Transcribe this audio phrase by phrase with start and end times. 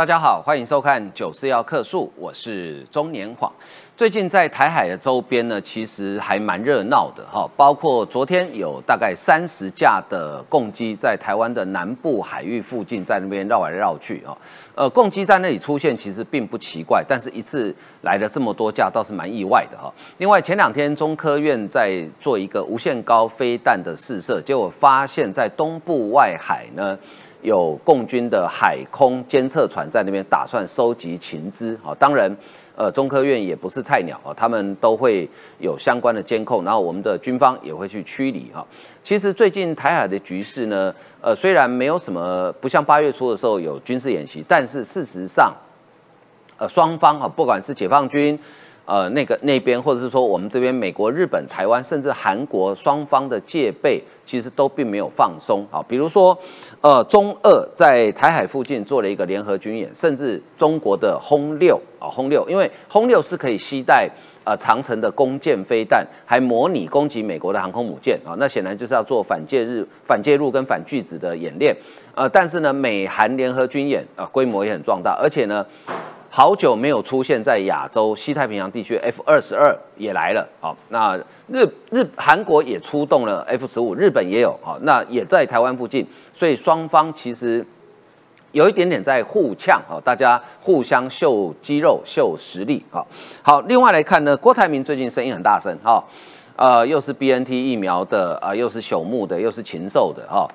[0.00, 3.52] 大家好，欢迎收看《九四要客诉》，我是中年晃。
[3.98, 14.32] 最近在台海的周边呢，其实还蛮热闹的哈，包括昨天有大概三十架的共机在台湾的南部海域附近，在那边绕来绕去啊。
[14.74, 19.92] 呃，共机在那里出现其实并不奇怪，但是一次来了这么多架，倒是蛮意外的哈。
[20.16, 26.98] 另外前两天中科院在做一个无限高飞弹的试射，结果发现，在东部外海呢。
[27.42, 32.34] 有共军的海空监测船在那边打算收集情资啊，当然，
[32.76, 38.66] 呃，中科院也不是菜鸟啊，他们都会有相关的监控，然后我们的军方也会去驱离哈。
[39.02, 45.54] 其实最近台海的局势呢，呃，虽然没有什么，不像八月初的时候有军事演习，但是事实上，
[46.58, 48.38] 呃，双方啊，不管是解放军。
[48.86, 55.82] 呃，那个那边，或者是说我们这边，美国、日本、台湾，甚至韩国，双方的戒备其实都并没有放松啊。
[55.88, 56.38] 比如说，
[56.80, 64.08] 呃，中俄在台海附近做了一个联合军演，甚至中国的轰六啊，轰六，因为轰六是可以携带
[64.44, 68.36] 呃长城的弓箭飞弹，还模拟攻击美国的航空母舰啊。
[68.38, 71.76] 那显然就是要做反介入、反介入跟反拒止的演练。
[72.14, 75.66] 呃，但是呢，美韩联合军演啊，规模也很壮大，而且呢。
[76.32, 80.48] 好久没有出现在亚洲、西太平洋地区，F 二十二也来了。
[80.60, 84.56] 好，那日日韩国也出动了 F 十五，日本也有。
[84.62, 87.66] 好，那也在台湾附近，所以双方其实
[88.52, 89.82] 有一点点在互呛。
[89.88, 92.84] 好，大家互相秀肌肉、秀实力。
[92.90, 93.04] 好，
[93.42, 95.76] 好，另外来看呢，郭台铭最近声音很大声。
[95.82, 96.02] 哈，
[96.54, 100.24] 呃，又是 BNT 疫苗的啊，又是朽木的，又是禽兽的。
[100.28, 100.46] 哈。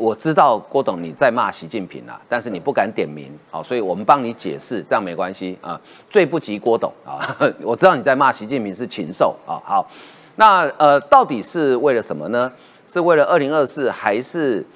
[0.00, 5.78] 我知道郭董你在骂习近平啊，但是你不敢点名，好，所以我们帮你解释，这样没关系啊。
[6.08, 9.60] 罪不及郭董啊， 我知道你在骂习近平是禽兽啊。
[9.62, 9.86] 好，
[10.36, 12.50] 那呃，到底是为了什么呢？
[12.86, 14.66] 是为了二零二四，还是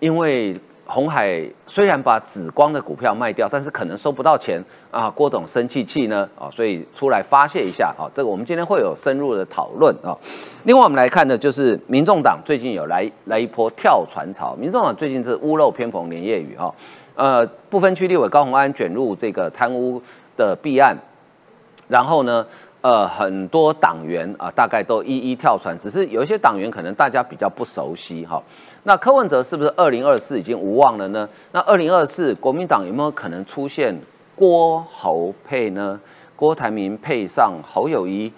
[0.00, 0.60] 因为？
[0.90, 4.58] 红海虽然把紫光的股票卖掉，但是可能收不到钱
[4.90, 5.10] 啊。
[5.10, 8.08] 郭董生气气呢啊，所以出来发泄一下啊。
[8.14, 10.16] 这个我们今天会有深入的讨论啊。
[10.64, 14.56] 另外我们来看的就是民众党最近有来来一波跳船潮。
[14.56, 16.74] 民众党最近是屋漏偏逢连夜雨哈。
[17.14, 20.00] 呃，不分区立委高鸿安卷入这个贪污
[20.38, 20.96] 的弊案，
[21.86, 22.46] 然后呢，
[22.80, 28.40] 呃，很多党员啊，大概都一一跳船，只是有一些党员可能大家比较不熟悉哈。
[28.84, 31.28] 那柯文哲是不是二零二四已经无望了呢？
[31.52, 33.94] 那二零二四国民党有没有可能出现
[34.34, 36.00] 郭侯配呢？
[36.36, 38.32] 郭台铭配上侯友谊，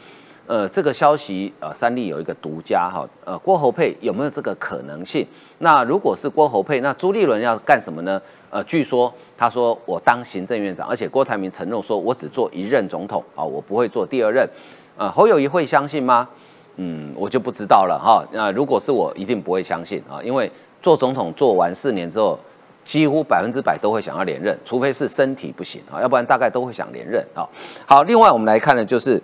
[0.47, 5.27] 呃，这个消息呃，三立有一个独家哈，呃，郭侯配有没有这个可能性？
[5.59, 8.21] 那如果是郭侯配，那朱立伦要干什么呢？
[8.49, 14.49] 呃，据说他说我当行政院长，而且郭台铭承诺说我只做一任总统啊，我不会做第二任。
[14.97, 16.27] 呃，侯友谊会相信吗？
[16.77, 18.25] 嗯，我就不知道了哈。
[18.33, 20.51] 那如果是我，一定不会相信啊，因为
[20.81, 22.39] 做总统做完四年之后，
[22.83, 27.47] 几乎百分之百都会想要连任，除非是身体不行啊，要不然大概都会想连任啊。
[27.85, 29.23] 好，另外我们来看的就是，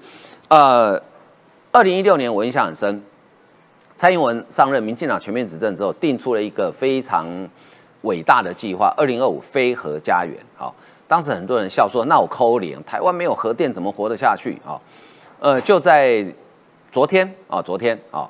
[0.49, 1.01] 呃，
[1.73, 3.03] 二零一六年我印象很深，
[3.95, 7.27] 蔡英文上任，民进党全面执政之后，定出了一个非常
[8.03, 10.37] 伟大的计划，二零二五非核家园。
[10.57, 10.75] 好，
[11.09, 14.77] 当时很多人笑说，那我扣零，台湾没有核电怎么活得下去啊？
[15.41, 16.27] 呃，就在。
[16.97, 18.27] 昨天啊，昨天啊，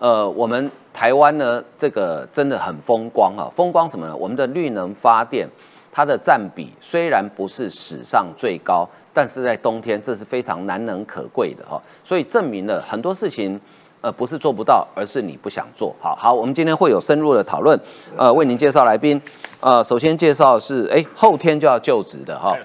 [0.00, 4.16] 呃，我们台湾呢，这个真的很风光啊，风光什么呢？
[4.16, 5.48] 我们的绿能发电，
[5.92, 8.84] 它的占比虽然不是史上最高，
[9.14, 13.60] 但是在冬天这是非常难能可贵的哈，所以证明了很多事情，
[14.00, 16.16] 呃，不是做不到，而是你不想做好。
[16.16, 17.78] 好，我们今天会有深入的讨论，
[18.16, 19.22] 呃，为您介绍来宾，
[19.60, 22.58] 呃，首先介绍是，哎，后天就要就职的哈。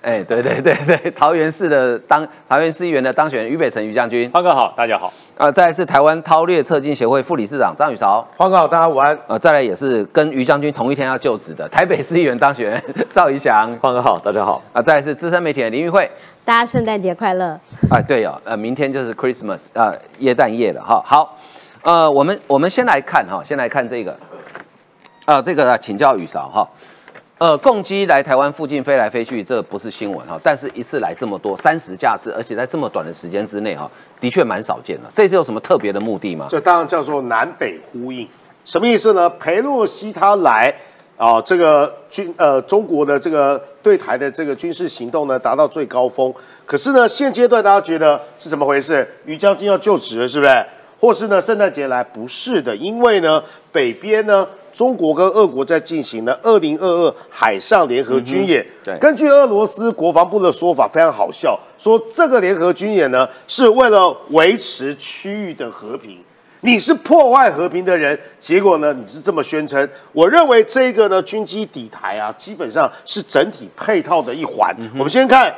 [0.00, 5.12] 哎，对对对对， 桃园市的当桃园市议员的当选人于北辰于将军，方哥好，大家好。
[5.36, 9.18] 呃，再来是台湾韬略策进协会副理事长张宇韶，方哥好，大家午安。
[9.26, 14.62] 呃，再来也是跟于将军同一天要就职的 台北市议员当选人 赵怡翔，方哥好，大家好。
[14.72, 16.08] 啊，再来是资深媒体人林玉慧，
[16.44, 17.58] 大家圣诞节快乐。
[17.90, 21.02] 啊，对哦，呃，明天就是 Christmas 呃，耶诞夜了哈。
[21.04, 21.36] 好，
[21.82, 24.16] 呃，我们我们先来看哈，先来看这个，
[25.24, 26.68] 啊，这个请教宇韶哈。
[27.38, 30.36] 呃，共机来台湾附近飞来飞去，这不是新闻哈。
[30.42, 33.88] 但是，一次来这么多，三十架次，而且在这么短的时间之内哈，
[34.20, 35.08] 的确蛮少见的。
[35.14, 36.48] 这次有什么特别的目的吗？
[36.50, 38.26] 这当然叫做南北呼应。
[38.64, 39.30] 什么意思呢？
[39.30, 40.74] 裴洛西他来
[41.16, 46.34] 啊，这个军呃中国的这个对台的这个军事行动呢，达到最高峰。
[46.66, 49.08] 可是呢，现阶段大家觉得是怎么回事？
[49.26, 50.66] 于将军要就职了，是不是？
[50.98, 52.02] 或是呢，圣诞节来？
[52.02, 53.40] 不是的，因为呢，
[53.70, 54.44] 北边呢。
[54.78, 58.64] 中国跟俄国在进行的二零二二海上联合军演。
[58.84, 66.20] 对，根据俄罗斯国防部的说法，非常好笑，说这个联合军演呢是为了维持区域的和平。
[66.60, 69.88] 你是破坏和平的人，结果呢，你是这么宣称。
[70.12, 74.72] 我认为这个呢，军机底台啊，基本上是整体配套的一环。
[74.92, 75.52] 我们先看。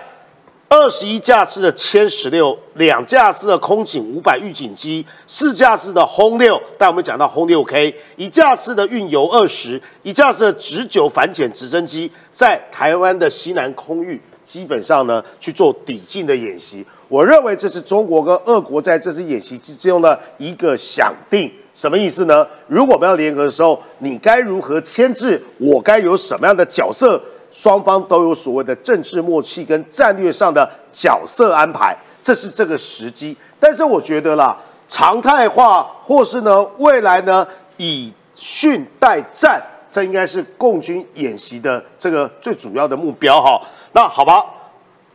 [0.72, 16.87] 二十一架次的歼十六，两架次的空警五百预警机，四架次的轰六，但我们讲到轰六 K，一架次的运油二十，一架次的直九反潜直升机，在台湾的西南空域，基本上呢去做抵近的演习。
[17.08, 22.46] 我认为这是中国跟俄国在这次演习之中的一个响定，什么意思呢？
[22.69, 25.43] 如果我们要联合的时候，你该如何牵制？
[25.58, 27.20] 我该有什么样的角色？
[27.50, 33.37] 双方都有所谓的政治默契跟战略上的角色安排，这是这个时机。
[33.58, 34.56] 但是我觉得啦，
[34.88, 39.61] 常态化或是呢未来呢以训代战，
[39.91, 43.61] 这应该是共军演习的这个最主要的目标哈。
[43.93, 44.44] 那好吧，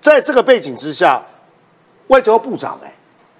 [0.02, 1.22] 在这个背景之下，
[2.08, 2.94] 外交部长哎，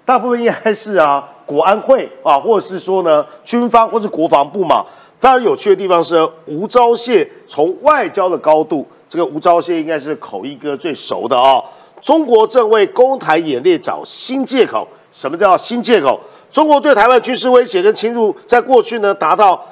[0.04, 4.84] 大部分应该是啊国安会啊，或者是说呢军方或是国防部嘛。
[5.18, 6.16] 非常有趣的地方是，
[6.46, 11.62] 吴钊燮从外交的高度，这个吴钊燮应该是口译哥最熟的啊。
[12.00, 14.86] 中国正为攻台演练找新借口。
[15.10, 16.20] 什么叫新借口？
[16.52, 19.64] 中国对台湾军事威胁跟侵入，在过去呢达到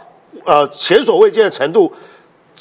[0.43, 1.93] 呃前所未见的程度。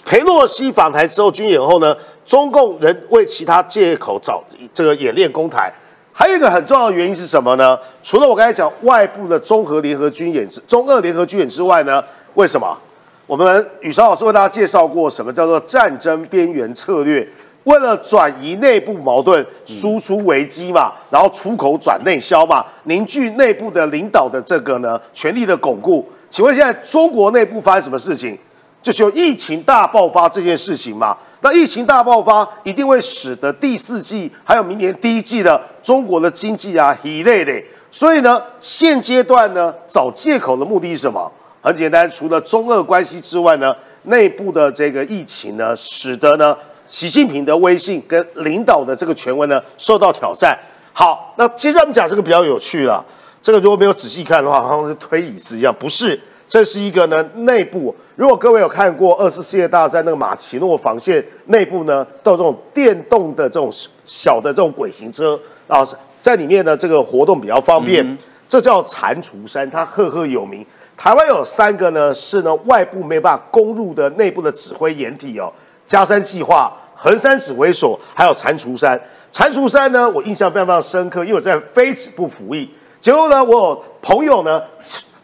[0.05, 1.95] 裴洛西访台之后军演后呢，
[2.25, 4.43] 中共人为其他借口找
[4.73, 5.73] 这个演练攻台。
[6.11, 7.79] 还有一个很重要的原因是什么呢？
[8.03, 12.03] 除了我刚才讲外部的综合联合军演之中俄联合军演之外呢？
[12.35, 12.77] 为什么？
[13.25, 17.27] 我们宇超老师为大家介绍过什么叫做战争边缘策略？
[17.63, 26.05] 为了转移内部矛盾，输出危机嘛，然后出口转内销嘛，凝聚内部的领导的这个呢权力的巩固。
[26.29, 28.37] 请问现在中国内部发生什么事情？
[28.81, 31.15] 就是有疫情大爆发这件事情嘛？
[31.39, 37.53] 那疫情大爆发一定会使得第四季还有明年第一季的中国的经济啊一类的。
[37.89, 41.31] 所以呢，现阶段呢找借口的目的是什么？
[41.63, 43.73] 很简单，除了中俄关系之外呢，
[44.03, 46.53] 内部的这个疫情呢，使得呢
[46.85, 50.59] 习近平的威信跟领导的这个权威呢受到挑战。
[50.91, 53.01] 好，那接着我们讲这个比较有趣了。
[53.41, 56.19] 这个如果没有仔细看的话，好像是推椅子一样，不是，
[56.49, 57.95] 这是一个呢内部。
[58.17, 63.71] 如果各位有看过二次世界大战那个马奇诺防线内部呢，到这种电动的这种
[64.03, 65.39] 小的这种轨行车
[65.69, 65.81] 啊，
[66.21, 68.17] 在里面呢这个活动比较方便。
[68.49, 70.63] 这叫蟾蜍山，它赫赫有名。
[71.03, 75.51] 台湾有三个呢，是呢外部没办法攻入的内部的指挥掩体哦。
[75.85, 78.97] 加山计划、横山指挥所，还有蟾蜍山。
[79.29, 82.73] 蟾蜍山呢，我印象非常非常深刻，因为我在非指部服役。
[83.01, 84.63] 结果呢，我朋友呢，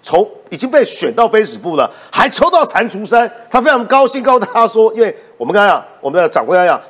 [0.03, 6.81] 从已经被选到非指部了，还抽到蟾蜍山，他非常高兴，告诉他说，因为我们刚刚讲，我们的长官要讲，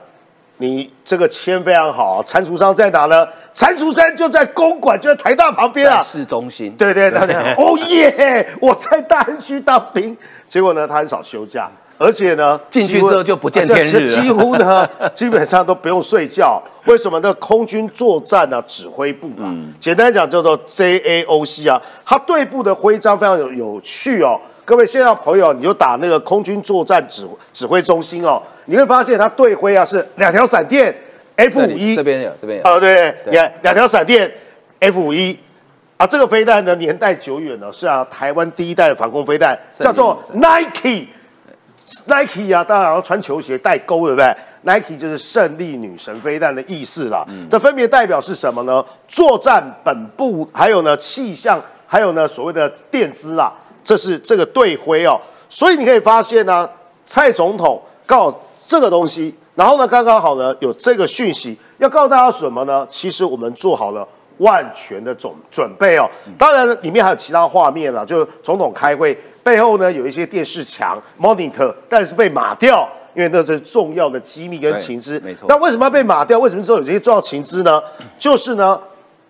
[0.62, 3.26] 你这个签非常好，蟾蜍山在哪呢？
[3.54, 6.72] 蟾蜍山就在公馆，就在台大旁边啊，市中心。
[6.78, 8.46] 对对对对， 哦耶！
[8.62, 10.16] 我在大安区当兵，
[10.50, 16.62] 结果呢，他很少休假，而且呢，进去之后就不见天日几乎呢， 基本上都不用睡觉。
[16.86, 17.34] 为什么呢？
[17.36, 19.48] 空军作战呢，指挥部啊，
[19.80, 24.38] 简单讲叫做 JAOC 啊，它对部的徽章非常有有趣哦。
[24.66, 30.96] 各位现在朋友，你就打那个空军作战指指挥中心哦，你会发现它队徽啊是两条闪电。
[31.36, 32.66] F 五一这边有，这边有。
[32.70, 34.30] 哦，对，你看两条闪电
[34.80, 35.40] ，F 五一
[35.98, 41.04] 啊，这个飞弹呢年代久远了，是啊，台湾第一代的防空飞弹，叫做 Nike，Nike
[42.54, 47.26] 啊，当然要穿球鞋带钩，对不对？Nike 就是胜利女神飞弹的意思啦。
[47.50, 48.86] 这分别代表是什么呢？
[49.08, 55.18] 作战本部，还有呢气象，还有呢所谓的电资啦，这是这个队徽哦。
[55.48, 56.70] 所以你可以发现呢，
[57.08, 58.30] 蔡总统告
[58.70, 59.34] 这个东西。
[59.56, 62.86] 然后呢，刚刚好呢，有这个讯息要告诉大家什么呢？
[62.88, 64.08] 其实我们做好了
[64.38, 66.08] 万全的准准备哦。
[66.38, 75.20] 当然，里面还有其他画面了，就总统开会背后呢有一些电视墙 monitor，但是被码掉，因为那是重要的机密跟情资。
[75.22, 75.48] 没错。
[75.50, 76.38] 那为什么要被码掉？
[76.38, 77.82] 为什么之后有这些重要情资呢？
[78.20, 78.80] 就是呢，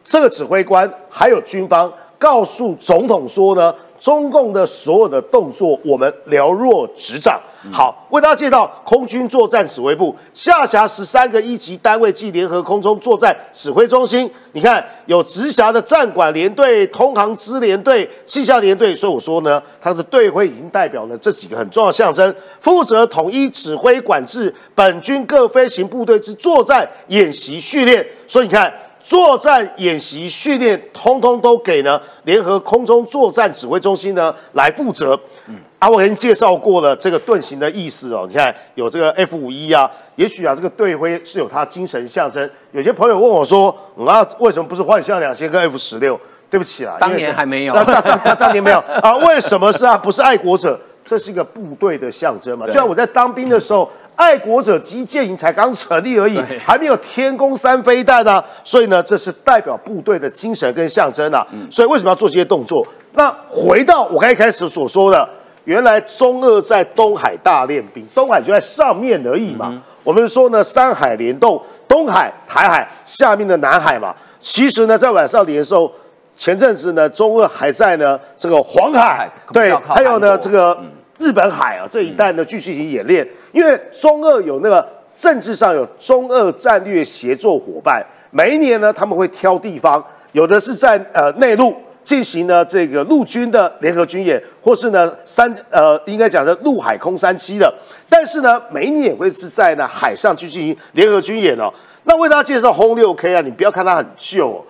[0.04, 3.74] 这个指挥官还有军方告诉总统说呢。
[4.00, 7.38] 中共的所有的动作，我们了若指掌。
[7.70, 14.32] 好，为大家介绍空军作战指挥部下辖十三个一级单位即联合空中作战指挥中心。
[14.54, 18.96] 你看，有直辖的战管连队、通航支连队、气象连队。
[18.96, 28.08] 所以我说呢，它的队徽已经代表了这几个很重要的象征，负责统一指挥管制本军各飞行部队之作战演习训练。
[28.26, 28.74] 所以你看。
[29.10, 35.20] 作战演习训练，通通都给呢联合空中作战指挥中心呢来负责。
[35.48, 38.28] 嗯，啊，我给你介绍过了这个盾形的意思哦。
[38.30, 42.48] 你看有这个 F 五一啊，也许啊这个队徽是有它精神象征。
[42.72, 43.76] 有些朋友问我说，
[44.06, 46.20] 啊为什么不是幻象两千跟 F 十六？
[46.52, 49.18] 对不起啊，当年还没有当当当当年没有啊？
[49.18, 49.98] 为什么是啊？
[49.98, 52.68] 不是爱国者，这是一个部队的象征嘛。
[52.68, 58.44] 就像我在当兵的时候，爱国者基建营才刚成立而已，还没有天宫三飞弹呢。
[58.66, 61.48] 所以呢，这是代表部队的精神跟象征啊。
[61.72, 62.86] 所以为什么要做这些动作？
[63.14, 65.28] 那回到我刚一开始所说的，
[65.64, 69.82] 原来中俄在东海大练兵，东海就在上面而已嘛。
[70.04, 74.14] 我们说呢，三海联动，东海、台海下面的南海嘛。
[74.42, 75.90] 其实呢，在晚上连的时候。
[76.38, 80.80] 前阵子呢，中俄还在呢这个黄海，对，还有呢这个
[81.20, 83.28] 日本海啊这一带呢继续进行演练。
[83.52, 84.86] 因为中俄有那个
[85.16, 97.72] 政治上有中俄战略协作伙伴，每一年呢他们会挑地方，有的是在呃内陆进行呢这个陆军的联合军演，或是呢三呃应该讲的陆海空三栖的。
[98.08, 101.72] 但是呢每一年也会是在呢海上去进行联合军演哦。
[102.06, 104.66] 那为大家介绍轰六 K 啊，你不要看它很旧。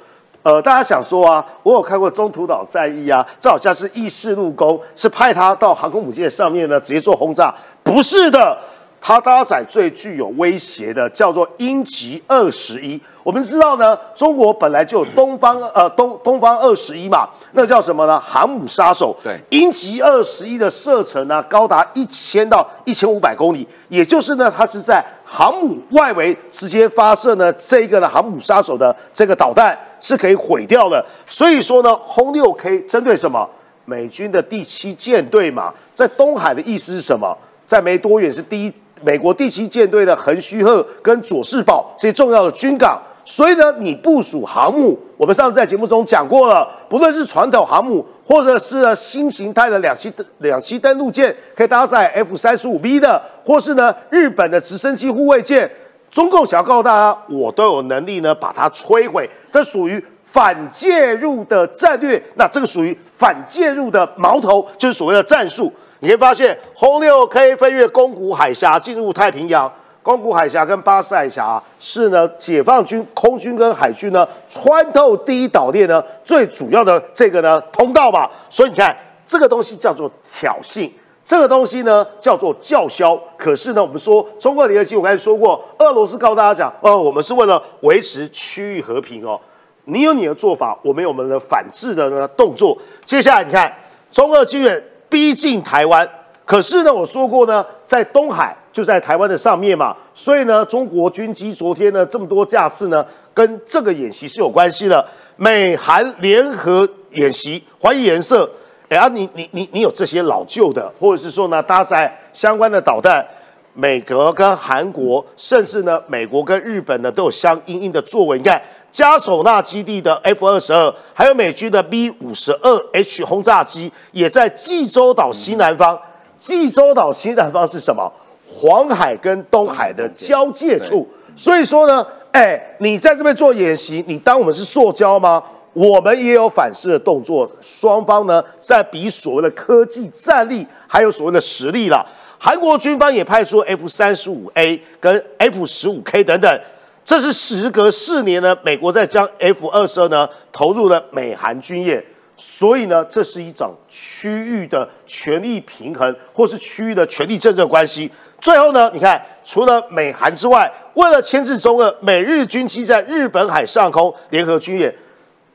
[0.50, 7.54] 呃，大家想说啊，我有看过中途岛战役啊，这好像是意式陆攻，是派他到航空母舰上面呢，直接做轰炸，
[7.84, 8.58] 不是的。
[9.02, 13.00] 它搭载最具有威胁的叫做鹰击二十一。
[13.24, 18.20] 我们知道呢，中国本来就有东方呃东东方二十一嘛，那叫什么呢？
[18.20, 19.16] 航母杀手。
[19.24, 31.04] 对，鹰击二十一的射程呢高达一千到一千五百公里，也就是呢，它是在航母外围直接发射呢这个呢航母杀手的这个导弹是可以毁掉的。
[31.28, 33.50] 所以说呢，轰六 K 针对什么？
[33.86, 37.36] 美军的第七舰队嘛，在东海的意思是什么？
[37.66, 38.74] 在没多远是第一。
[39.02, 55.72] 美国第七舰队的横须贺跟佐世保这些重要的军港，所以呢，你部署航母，我们上次在节目中讲过了，不论是传统航母，或者是新形态的两栖两栖登陆舰，可以搭载 F 三十五 B 的，或是呢日本的直升机护卫舰，
[56.10, 65.72] 中共想要告诉大家，我都有能力呢把它摧毁，这属于反介入的战略，那这个属于反介入的矛头，就是所谓的战术。
[66.00, 69.72] 你可以发现，轰六 K 飞越宫古海峡进入太平洋。
[70.02, 78.32] 宫古海峡跟巴士海峡是呢，解放军空军跟海军呢穿透第一岛链呢最主要的这个呢通道吧。
[78.50, 78.96] 所以你看，
[79.28, 80.90] 这个东西叫做挑衅，
[81.30, 83.16] 这个东西呢叫做叫嚣。
[83.38, 89.40] 可是呢，我们说中国联合机，我刚才说过，俄罗斯告诉大家讲，哦，我们是为了维持区域和平哦。
[89.84, 92.76] 你有你的做法，我们有我们的反制的呢动作。
[93.06, 93.72] 接下来你看，
[94.12, 94.84] 中俄军演。
[95.12, 96.08] 逼近台湾，
[96.46, 105.04] 可是呢，我说过呢，在东海就在台湾的上面嘛，所以呢，中国军机昨天呢这么多架次呢，跟这个演习是有关系的。
[105.36, 108.48] 美韩联合演习，怀疑颜色，
[108.90, 113.26] 哎呀，你你你你有这些老旧的，或者是说呢搭载相关的导弹，
[113.74, 118.38] 美国跟韩国，甚至呢美国跟日本呢都有相应应的作为。
[118.38, 118.62] 你看。
[118.92, 125.96] 加手纳基地的 F 二十二，还有美军的 B 五十二 H 轰炸机，也在济州岛西南方。
[126.40, 128.12] 济州岛西南方是什么？
[128.48, 131.08] 黄海跟东海的交界处。
[131.36, 135.44] 所以说呢，哎，你在这边做演习，你当我们是塑胶吗？
[135.80, 137.50] 我们也有反噬的动作。
[137.62, 142.06] 双方呢，在比所谓的科技战力，还有所谓的实力了。
[142.38, 146.62] 韩国军方也派出 F 三十五 A 跟 F 十五 K 等等。
[147.06, 152.04] 这是时隔四年呢，美国在将 F 二十二呢投入了美韩军演，
[152.36, 158.12] 所以呢，这是一种区域的权力平衡，或是区域的权力政治关系。
[158.42, 164.94] 最后呢，你看，除了美韩之外，为了牵制中俄，美日军机在日本海上空联合军演，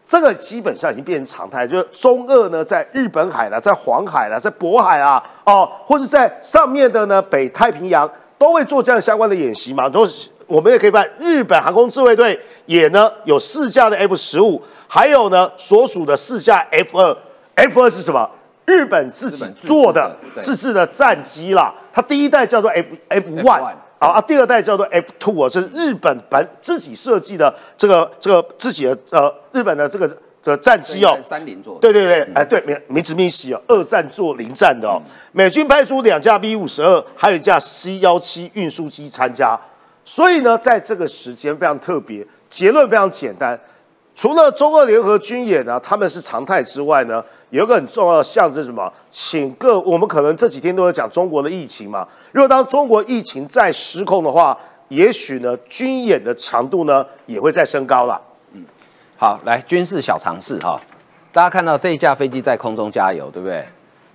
[0.06, 8.08] 这个基本上已经变成常态，就是中俄呢在日本海了，在黄海了，在渤海啊，哦，或者在上面的呢北太平洋
[8.38, 10.28] 都会做这样相关的演习嘛，都是。
[10.46, 17.16] 我们也可以发现，日本航空自卫队也呢有四架的 F 十五，还有呢所属的四架 F 二。
[17.54, 18.28] F 二是什么？
[18.66, 21.72] 日本自己做的自制的战机啦。
[21.92, 31.18] 它第一代叫做 F F one 啊，第二代叫做 F two 啊，这是日本本自己设计的这个这个自己的呃日本的这个这战机哦。
[31.22, 31.78] 三零座。
[31.80, 35.00] 对对对，哎对，名名字密西哦，二战做零战的哦。
[35.32, 39.58] 美军派出两架 B 五十二，还有一架 C 幺七运输机参加。
[40.04, 43.58] 所以呢，在这个时间非常特别，结论非常简单。
[44.14, 48.92] 除了中俄联合军演呢，他们是常态之外呢，有一个很重要的象征什么？
[49.08, 52.04] 请各我们可能这几天都有讲中国的疫情嘛。
[52.32, 54.58] 如果当中国疫情再失控的话，
[54.88, 58.20] 也许呢，军演的强度呢也会再升高了。
[58.54, 58.64] 嗯，
[59.16, 60.80] 好，来军事小常识哈，
[61.30, 63.64] 大家看到这一架飞机在空中加油，对不对？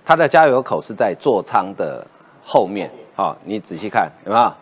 [0.04, 2.06] 它的加油口是在座舱的
[2.44, 4.52] 后面，好，你仔细看，有没有？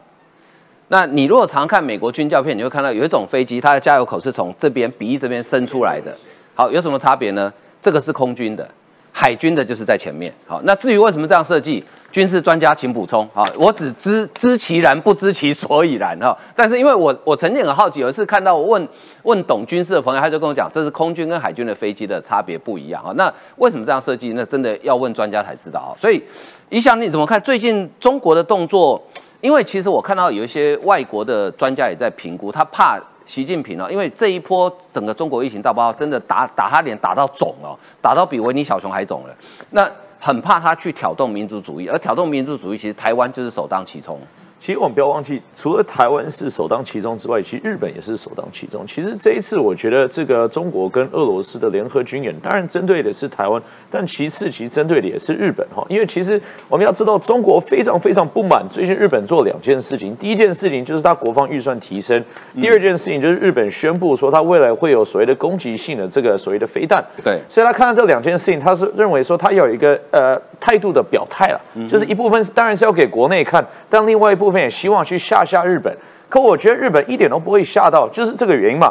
[0.87, 6.17] 那你如果常看美国军教片，你会看到有一种飞机，它的加油口是从这边鼻翼这边伸出来的，
[6.55, 7.53] 好，有什么差别呢？
[7.89, 8.69] 这个是空军的，
[9.13, 10.31] 海军的就是在前面。
[10.47, 13.27] 好，那至于为什么这样设计，军事专家请补充。
[13.33, 16.15] 好，我只知知其然，不知其所以然。
[16.21, 18.89] 哈，但是因为我我曾经很好奇，有一次看到我问
[19.23, 23.11] 问懂军事的朋友，他就跟我讲，这是空军跟海军的飞机的差别不一样啊。
[23.17, 24.35] 那为什么这样设计？
[24.35, 25.97] 那真的要问专家才知道啊。
[25.99, 26.23] 所以，
[26.69, 29.03] 一翔你怎么看最近中国的动作？
[29.41, 39.37] 因为其实我看到有一些外国的专家也在评估，他怕习近平哦，因为这一波整个中国疫情大爆发，真的打打他脸打到肿了，打到比维尼小熊还肿了。
[39.71, 44.19] 那很怕他去挑动民族主义，而挑动民族主义，其实台湾就是首当其冲。
[44.61, 48.85] 其实我们不要忘记，除了台湾是首当其冲之外，其实日本也是首当其冲。
[48.87, 55.85] 其实这一次，我觉得这个中国跟俄罗斯的联合军演，当然针对的是台湾，但其次其实针对的也是日本哈。
[55.89, 60.15] 因为其实我们要知道，中国非常非常不满最近日本做两件事情。
[60.17, 62.23] 第一件事情就是他国防预算提升，
[62.61, 67.05] 第二件事情就是日本宣布说他未来会有所谓的攻击性的这个所谓的飞弹。
[67.25, 75.19] 对，所以他看到这两件事情，他是认为说他有一个呃态度的表态了，就是一部分是当然是要给国内看，但另外一部分也希望去。
[75.19, 75.95] 吓吓日本，
[76.29, 78.91] 可我觉得日本一点都不会吓到，就是这个原因嘛。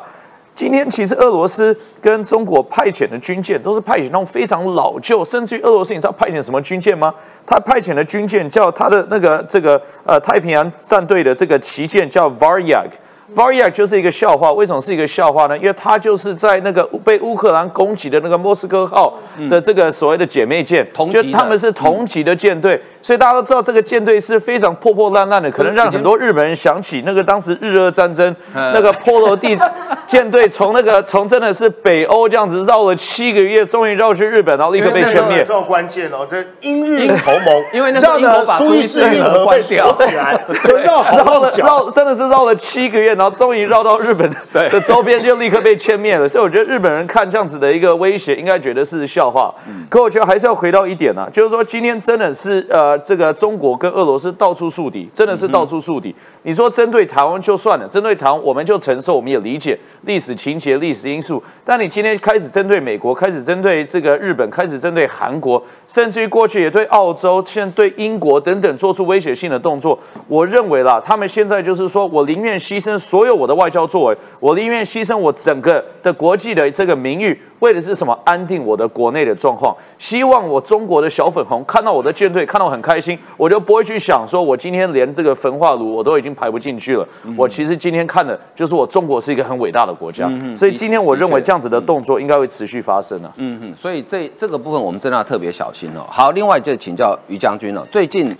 [0.53, 7.13] 今天其实俄罗斯跟中国派遣的军舰都是派遣那种非常老旧，甚至于俄罗斯你知道派遣什么军舰吗？
[7.45, 15.57] 他派遣的军舰叫他的那个这个呃太平洋战队的这个旗舰叫 Varyag，Varyag 就是一个笑话，为什么是一个笑话呢？
[15.57, 19.13] 因为它就是在那个被乌克兰攻击的那个莫斯科号
[19.49, 29.57] 的这个所谓的姐妹舰，就他们是同级的舰队，所以大家都知道这个舰队是非常破破烂烂的，可能让很多日本人想起那个当时日俄战争那个波罗的
[30.05, 35.41] 舰队从那个 从真的是北欧这样子绕了七个月，终于绕去日本，然后立刻被歼灭。
[35.47, 40.37] 这关键哦，这英日同盟，因为那时候英国把苏伊士运河关掉起来，
[40.83, 43.15] 绕好绕绕真的是绕了七个月。
[43.15, 46.27] 然后终于绕到日本的 周边，就立刻被歼灭了。
[46.27, 49.53] 所以我觉得日本人看这样子的一个威胁，应该觉得是笑话。
[49.89, 52.65] 可我觉得还是要回到一点啊，就是说今天真的是
[52.97, 56.13] 这个中国跟俄罗斯到处树敌，真的是到处树敌。
[56.43, 61.41] 你说针对台湾就算了，针对台湾我们就承受，我们也理解历史情节、历史因素。
[61.65, 69.97] 但你今天开始针对美国，开始针对这个日本，开始针对韩国，甚至于过去也对澳洲，现在对英国等等做出威胁性的动作，
[70.27, 77.39] 我认为啦，他们现在就是说我宁愿牺牲所有我的外交作为，我宁愿牺牲我整个的国际的这个名誉。
[77.59, 78.15] 为的是什么？
[78.23, 87.07] 安定我的国内的状况，希望我中国的小粉红看到我的舰队，看到很开心，我就不会去想说，我今天连这个焚化炉我都已经排不进去了。
[87.35, 93.33] 我其实今天看的就是我中国是一个很伟大的国家，所以今天我认为这样子的动作应该会持续发生啊。
[93.37, 96.05] 嗯嗯，所以这这个部分我们真的要特别小心哦。
[96.09, 97.85] 好，另外就请教于将军了。
[97.91, 98.33] 最近，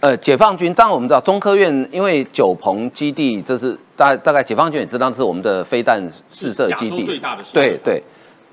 [0.00, 8.02] 呃，解放军当然我们知道中科院因为九鹏基地，这是大大概解放军也知道是我们的飞弹试射基地，最大的对对。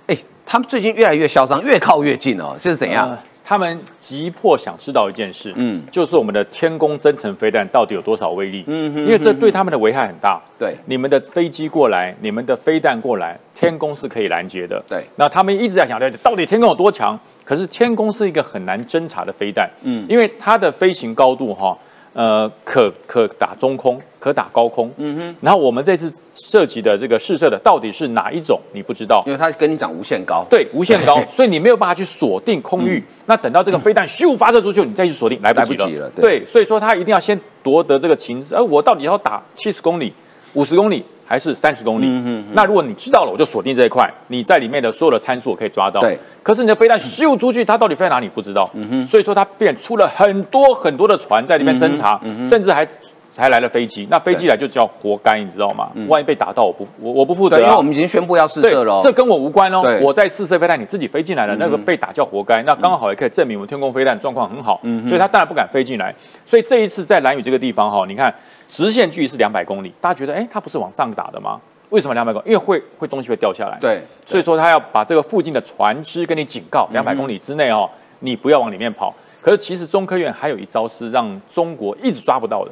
[0.07, 3.17] 哎，他们最近越来越嚣张，越靠越近哦，这是怎样？
[3.49, 8.65] 他们急迫想知道一件事，嗯，就是我们的天宫增程飞弹到底有多少威力？
[8.67, 10.37] 嗯，因为这对他们的危害很大。
[10.59, 14.83] 对，你们的飞机过来，你们的飞弹过来，天宫是可以拦截的。
[14.89, 17.17] 对，那他们一直在想了解到底天宫有多强？
[17.47, 21.77] 可是天宫是一个很难侦查的飞弹，嗯，因为它的飞行高度哈。
[22.13, 24.91] 呃，可可打中空，可打高空。
[24.97, 25.35] 嗯哼。
[25.39, 28.59] 然后我们这次涉及的这个试射的到底是哪一种？
[28.73, 30.43] 你不知道，因为它跟你讲无限高。
[30.49, 33.03] 对，无限高， 所以你没有办法去锁定空域。
[33.27, 36.09] 那等到这个飞弹咻发射出去，你再去锁定，来不及了。
[36.15, 38.43] 对，所以说他一定要先夺得这个情。
[38.49, 40.11] 呃，我到底要打七十公里、
[40.53, 41.05] 五十公里？
[41.27, 42.07] 还是三十公里，
[42.53, 45.99] 那如果你知道了，我就锁定这一块，你在里面的所有的参数我可以抓到。
[45.99, 48.69] 对，可是你的飞弹咻出去，它到底飞在哪里不知道。
[48.73, 52.87] 嗯哼，所以说它变出了很多很多的船在里面侦查，甚至还
[53.35, 54.07] 还来了飞机。
[54.09, 55.91] 那飞机来就叫活该，你知道吗？
[56.07, 59.83] 万一被打到，我不我我不负责，因为我们已经宣布要试射了，这跟我无关哦。
[60.01, 62.63] 我在试射飞弹，你自己飞进来了，那个被打叫活该。
[62.63, 66.15] 那刚好也可以证明我们天空飞弹状况很好，所以他当然不敢飞进来。
[66.45, 68.33] 所以这一次在蓝屿这个地方哈，你看。
[68.69, 71.59] 直线距离是两百公里，大家觉得，哎，它不是往上打的吗？
[71.89, 72.47] 为什么两百公里？
[72.47, 73.77] 因为会会东西会掉下来。
[73.79, 79.13] 对，所以说他要把这个附近的船只跟你警告，两百公里之内哦，你不要往里面跑。
[79.41, 82.71] 可是其实中科院还有一招是让中国一直抓不到的。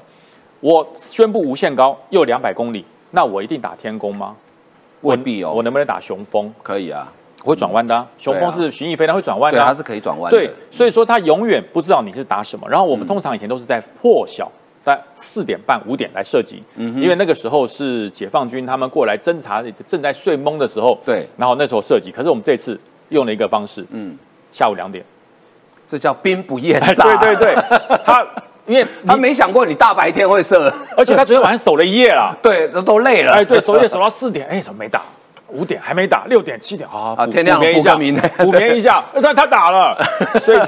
[0.59, 4.35] 我宣布无限高又两百公里，那我一定打天宫吗？
[5.01, 5.53] 未必哦。
[5.55, 6.53] 我能不能打雄风？
[6.61, 7.09] 可以啊，
[7.45, 8.05] 会转弯的。
[8.17, 10.37] 雄风是巡弋飞弹会转弯的，它是可以转弯的。
[10.37, 12.67] 对，所以说它永远不知道你是打什么。
[12.69, 14.51] 然后我们通常以前都是在破晓。
[14.85, 20.95] 在四点半五点来射击，因为那个时候是解放军他们过来侦察，正在睡懵的时候。
[21.03, 22.11] 对，然后那时候射击。
[22.11, 24.15] 可是我们这次用了一个方式，嗯，
[24.51, 25.03] 下午两点，
[25.87, 27.17] 这叫兵不厌诈。
[27.17, 27.55] 对对对，
[28.05, 28.23] 他
[28.67, 32.37] 因为他没想过你大白天会射，而且他昨天晚上守了一夜了。
[32.43, 33.31] 对，都都累了。
[33.31, 35.01] 哎，对，守夜守到四点，哎，怎么没打？
[35.47, 39.97] 五点还没打，六点七点啊，啊，天亮补个名，补眠一下， 他他打了，
[40.43, 40.59] 所以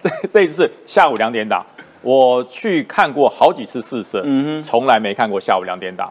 [0.00, 1.64] 这这一次下午两点打，
[2.02, 6.10] 我去看过好几次试射，嗯从来没看过下午两点打，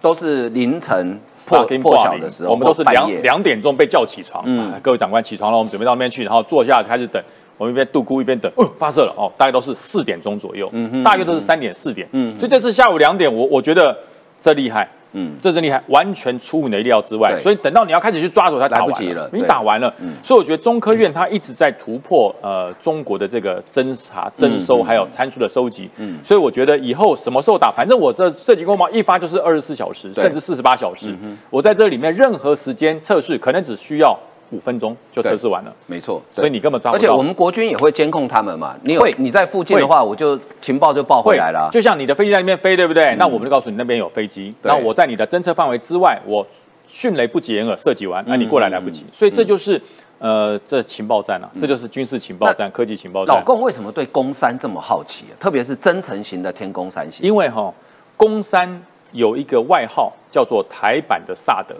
[0.00, 1.18] 都是凌晨
[1.48, 7.22] 破破晓的时候，我们都是两两点钟被叫起床，嗯，各位长官起床了，我们准备到那边去，然后坐下开始等。
[7.58, 13.96] 我们一边度孤一边等，哦，发射了哦，大概都是四点钟左右，嗯哼，大约都是三点四点，嗯，所以这次下午两点，我我觉得
[14.40, 31.14] 这厉害，嗯，这真厉害，完全出乎你的意料之外，所以等到你要开始去抓的时候，它来不及了，你打完了，所以我觉得中科院它一直在突破呃中国的这个侦查、征收还有参数的收集，嗯，所以我觉得以后什么时候打，反正我这射击光芒一发就是二十四小时，甚至四十八小时，
[31.50, 34.18] 我在这里面任何时间测试，可能只需要。
[34.52, 37.00] 五分钟就测试完了，没错，所以你根本抓不到。
[37.00, 41.68] 而且我们国军也会监控他们嘛，你有你在附近的话，我就情报就报回来了。
[41.72, 43.16] 就像你的飞机在那边飞，对不对？
[43.16, 44.54] 那我们就告诉你那边有飞机。
[44.62, 46.46] 那我在你的侦测范围之外，我
[46.86, 49.04] 迅雷不及掩耳射击完，那你过来来不及。
[49.10, 49.80] 所以这就是
[50.18, 53.34] 呃，这情报战啊，这就是军事情报战、科技情报战。
[53.34, 55.24] 老共为什么对攻山这么好奇？
[55.40, 57.72] 特别是增程型的天宫三型，因为哈，
[58.16, 61.74] 攻山有一个外号叫做台版的萨德。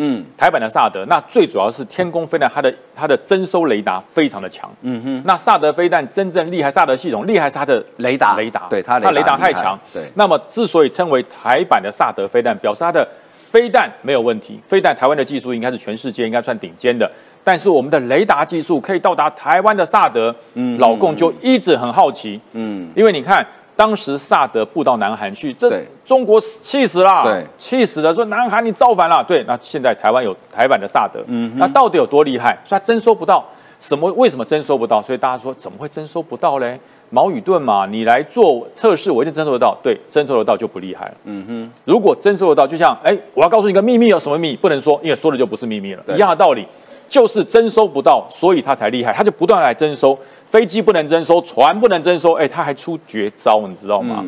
[0.00, 4.70] 嗯，台版的萨德，那最主要是天宫飞弹，它的它的征收雷达非常的强。
[4.82, 9.76] 嗯哼，那萨德飞弹真正厉害，萨德系统厉害是它的雷达，雷达，对它它雷达太强。
[9.92, 13.06] 对，那么之所以称为台版的萨德飞弹，表示它的
[13.42, 17.10] 飞弹没有问题，飞弹台湾的技术应该是全世界应该算顶尖的。
[17.42, 22.40] 但是我们的雷达技术可以到达台湾的萨德，嗯，老共就一直很好奇。
[22.52, 23.44] 嗯，因为你看。
[23.78, 25.70] 当时萨德布到南韩去，这
[26.04, 32.58] 中国气死了，对，气死了，说南韩你造反了，对，那现在台湾有台版的萨德，嗯，那到底有多厉害？
[32.64, 33.44] 所以征收不到，
[33.78, 34.12] 什么？
[34.14, 35.00] 为什么征收不到？
[35.00, 36.80] 所以大家说怎么会征收不到嘞？
[37.10, 41.70] 矛与盾嘛，你来做测试，我一定征收得到，对，征收得到就不厉害了，嗯哼。
[41.84, 44.98] 如果征收得到，就像，哎，我要告诉你一个秘密，有什么秘密不能说？
[45.04, 46.66] 因为说了就不是秘密了，一样的道理。
[47.08, 50.18] 就是征收不到，所以他才厉害，他就不断来征收。
[50.46, 54.24] 飞机不能征收，船不能征收，哎，他还出绝招，你知道吗？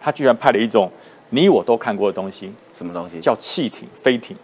[0.00, 0.90] 他居然派了一种
[1.30, 3.18] 你我都看过的东西，什么东西？
[3.18, 4.36] 叫气艇、飞艇。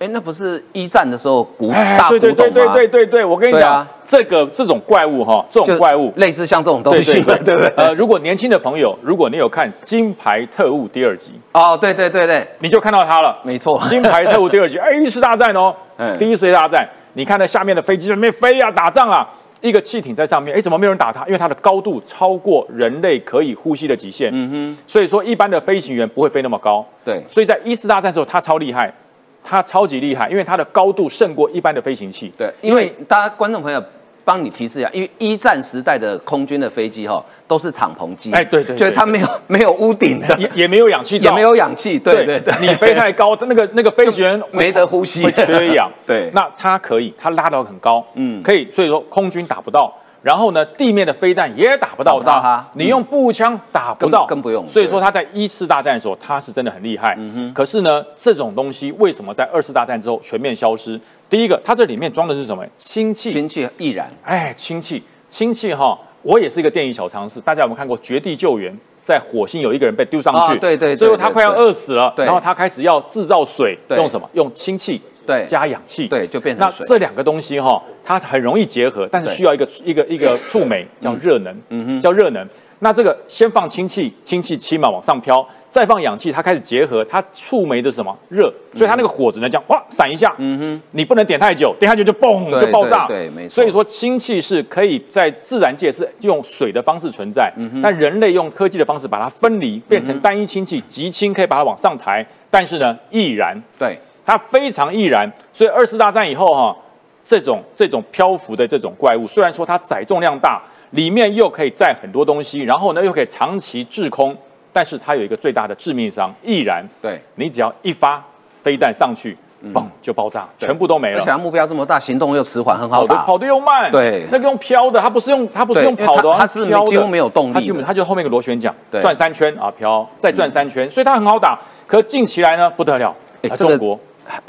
[0.00, 2.34] 哎，那不是一战的时候古大古董吗？
[2.36, 7.72] 对对对对对对对，我跟你讲，这个这种怪物哈，这种怪物类似像这种东西， 对不对？
[7.76, 15.74] 呃，如果年轻的朋友，如果你有看《金牌特务》第二集，哦，对对对对，你就看到他了，没错，《金牌特务》第二集，哎，一次大战哦，
[16.18, 16.88] 第一次大战。
[17.18, 19.28] 你看那下面的飞机在那边飞啊，打仗啊，
[19.60, 21.26] 一个汽艇在上面，哎，怎么没有人打它？
[21.26, 24.30] 因为它的高度超过人类可以呼吸的极限。
[24.32, 26.86] 嗯哼，所以说一般的飞行员不会飞那么高。
[27.04, 28.94] 对，所以在一次大战的时候，它超厉害，
[29.42, 32.32] 它超级厉害，因为它的高度胜过一般的飞行器。
[32.38, 33.82] 对，因为大家观众朋友
[34.24, 37.20] 帮你提示一下，因为一战时代的空军的飞机哈。
[37.48, 45.90] 都是敞篷机，哎，对对，就是它没有 没有屋顶的，也也没有氧气也没有氧气，对对对，你飞太高， 那个那个飞行员没得呼吸，会缺氧。
[46.06, 49.92] 对，那它可以，它拉到很高，嗯，可以，所以说空军打不到。
[50.20, 54.66] 然后呢，地面的飞弹也打不到它，你用步枪打不到，更不用。
[54.66, 57.14] 所以说他在一次大战的时候，他是真的很厉害。
[57.16, 57.54] 嗯哼。
[57.54, 61.00] 可是呢，这种东西为什么在二次大战之后全面消失？
[61.30, 62.66] 第一个，它这里面装的是什么？
[62.76, 63.30] 氢气。
[63.30, 64.10] 氢气易燃。
[64.24, 65.96] 哎，氢气，氢气哈。
[66.28, 68.70] 我也是一个电影小常识，大家有没有看过《绝地救援》？
[69.02, 74.28] 在火星有一个人被丢上去，对对，最后他快要饿死了，然后他开始要制造水，用什么？
[74.34, 76.80] 用氢气，对，加氧气，对，就变成水。
[76.80, 82.46] 那这两个东西哈，它很容易结合，但是需要一个一个一个触媒，叫热能，嗯哼，叫热能。
[82.80, 88.16] 那这个先放氢气，氢气气嘛往上飘，再放氧气，它开始结合，它触媒的什么？
[88.28, 93.54] 热，所以它那个火只能这样哇闪一下，嗯哼，你不能点太久，点太久就嘣就爆炸，对，没错。
[93.56, 106.76] 所以说氢气是可以在自然界是用水的方式存在，但人类用科技的方式把它分离，变成单一氢气，极轻可以把它往上抬，但是呢易燃，对，它非常易燃，所以二次大战以后哈，
[107.24, 110.62] 这种这种漂浮的这种怪物，虽然说它载重量大。
[110.90, 114.36] 里面又可以载很多东西，然后呢又可以长期滞空，
[114.72, 116.86] 但是它有一个最大的致命伤，易燃。
[117.02, 118.24] 对，你只要一发
[118.56, 119.36] 飞弹上去，
[119.74, 121.18] 嘣就爆炸，全部都没了。
[121.18, 123.90] 而且它目标这么大，行动又迟缓，很好打，跑得又慢。
[123.92, 131.58] 对，那个用飘的，它不是用它不是用跑的，它是几乎没有动力，它基本它就后面一个螺旋桨，转三圈啊飘，再转三圈，所以它很好打。
[131.86, 133.14] 可近起来呢不得了，
[133.56, 133.98] 中国。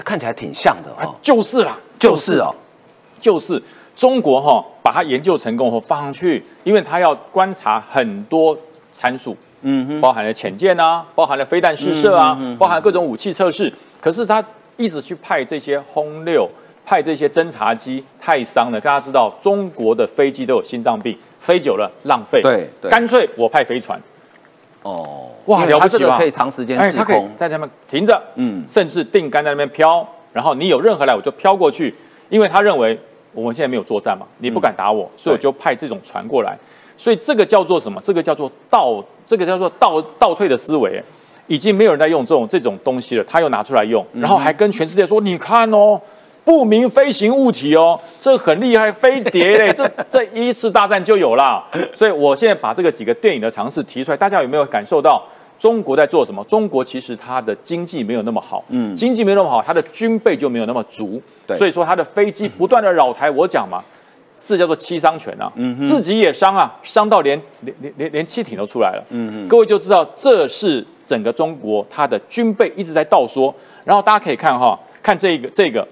[0.03, 2.53] 看起来挺像的哦，就是啦，就是哦，
[3.19, 3.61] 就是。
[3.99, 8.57] 中国哈把它研究成功后放上去，因为它要观察很多
[8.93, 13.71] 参数，嗯哼，包含了潜舰啊，包含了飞弹试射啊，嗯包含各种武器测试。
[13.99, 14.41] 可是他
[14.77, 16.47] 一直去派这些轰六，
[16.85, 18.79] 派这些侦察机，太伤了。
[18.79, 24.01] 大家知道，中国的飞机都有心脏病，飞久了浪费，对，干脆我派飞船。
[24.81, 26.17] 哦，哇，了不起吧？
[26.17, 30.07] 可以长时间滞空，在那边停着，嗯，甚至定杆在那边飘。
[30.31, 31.93] 然后你有任何来我就飘过去，
[32.29, 32.97] 因为他认为
[33.33, 36.57] 我们现在没有作战嘛，你不敢打我，所以我就派这种船过来。
[36.97, 38.01] 所以这个叫做什么？
[38.03, 41.01] 这个叫做倒，这个叫做倒倒退的思维，
[41.47, 43.23] 已经没有人在用这种这种东西了。
[43.23, 46.01] 他又拿出来用，然后还跟全世界说：“你看哦，
[46.43, 51.63] 不明飞行物体哦，这很厉害，飞碟嘞， 这这一次大战就有了。”
[51.95, 55.23] 所以我现在把这个几个电影的尝试提出来，大家有没有感受到
[55.59, 56.43] 中国在做什么？
[56.45, 61.21] 中国其实它的经济没有那么好，嗯，经济没有那么好，它的军备就没有那么足，
[61.55, 63.29] 所以说它的飞机不断的扰台。
[63.29, 63.83] 我讲嘛。
[64.41, 69.03] 这叫做七伤拳啊，嗯自己也伤啊，伤到连连连连连气艇都出来了。
[69.09, 73.53] 嗯各位就知道这是整个中国它的军备一直在倒缩。
[73.83, 75.85] 然后大家可以看哈，看这个这个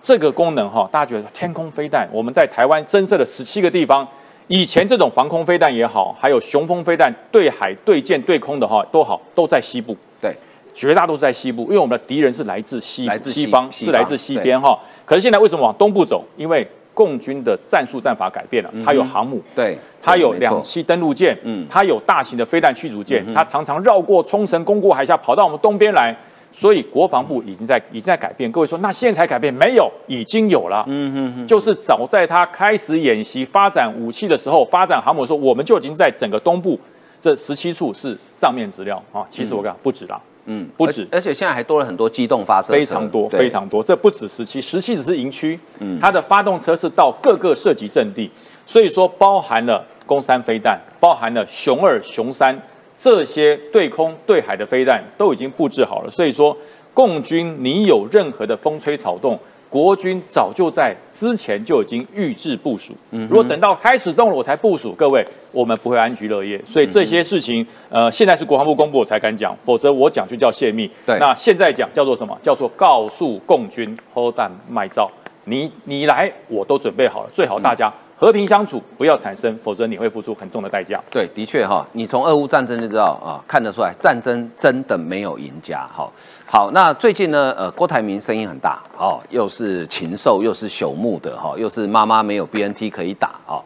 [0.00, 4.08] 这个功能哈，大家觉得天空飞弹，我们在台湾增设了十七个地方。
[4.48, 9.96] 以前这种防空飞弹也好，还有雄风飞弹对海对舰对空的哈都好，都在西部。
[10.20, 10.34] 对，
[10.74, 14.78] 绝大多数在西部，因为我们的敌人是来自西西方，是来自西边哈。
[15.06, 16.22] 可是现在为什么往东部走？
[16.36, 26.14] 因为共军的战术战法改变了，它有航母，对，它有两栖登陆舰，嗯，它有大型的飞弹驱逐舰，它常常绕过冲绳，攻过海峡，跑到我们东边来。
[26.56, 28.50] 所以国防部已经在已经在改变。
[28.52, 29.52] 各位说，那现在才改变？
[29.52, 30.84] 没有，已经有了。
[30.86, 36.78] 嗯嗯，就是早在他开始演习、发展武器的时候，发展航母的时候，我们就已经在整个东部
[37.20, 39.26] 这十七处是账面资料啊。
[39.28, 40.20] 其实我讲不止啦。
[40.46, 43.82] 嗯，不止，而且现在还多了很多机动发射，非常多，非常多。
[43.82, 48.30] 这不止十七，十七只是营区，嗯，它的发动车是到各个射击阵地，
[48.66, 52.54] 所以说包含了攻三飞弹，包含了熊二、熊三
[52.96, 56.10] 这些对空对海的飞弹都已经布置好了。
[56.10, 56.56] 所以说，
[56.92, 59.38] 共军你有任何的风吹草动。
[59.70, 66.62] 国军早就在之前就已经预置部署，如果等到开始动了我才部署，各位我们不会安居乐业。
[66.64, 70.88] 所以这些事情，呃，现在是国防部公布我才敢讲，否则我讲就叫泄密。
[71.04, 72.38] 对，那现在讲叫做什么？
[72.40, 75.10] 叫做告诉共军抛弹卖照，
[75.46, 81.00] 你你来我都准备好了，最好大家和平相处，不要产生，否则你会付出很重的代价。
[81.10, 86.08] 对，的确哈，你从俄乌战争就知道啊，看得出来战争真的没有赢家哈。
[86.46, 87.52] 好，那最近呢？
[87.58, 93.60] 呃，郭台铭声音很大哦，又是禽兽，又是朽木的哈，又是妈妈没有 BNT 可以打哦，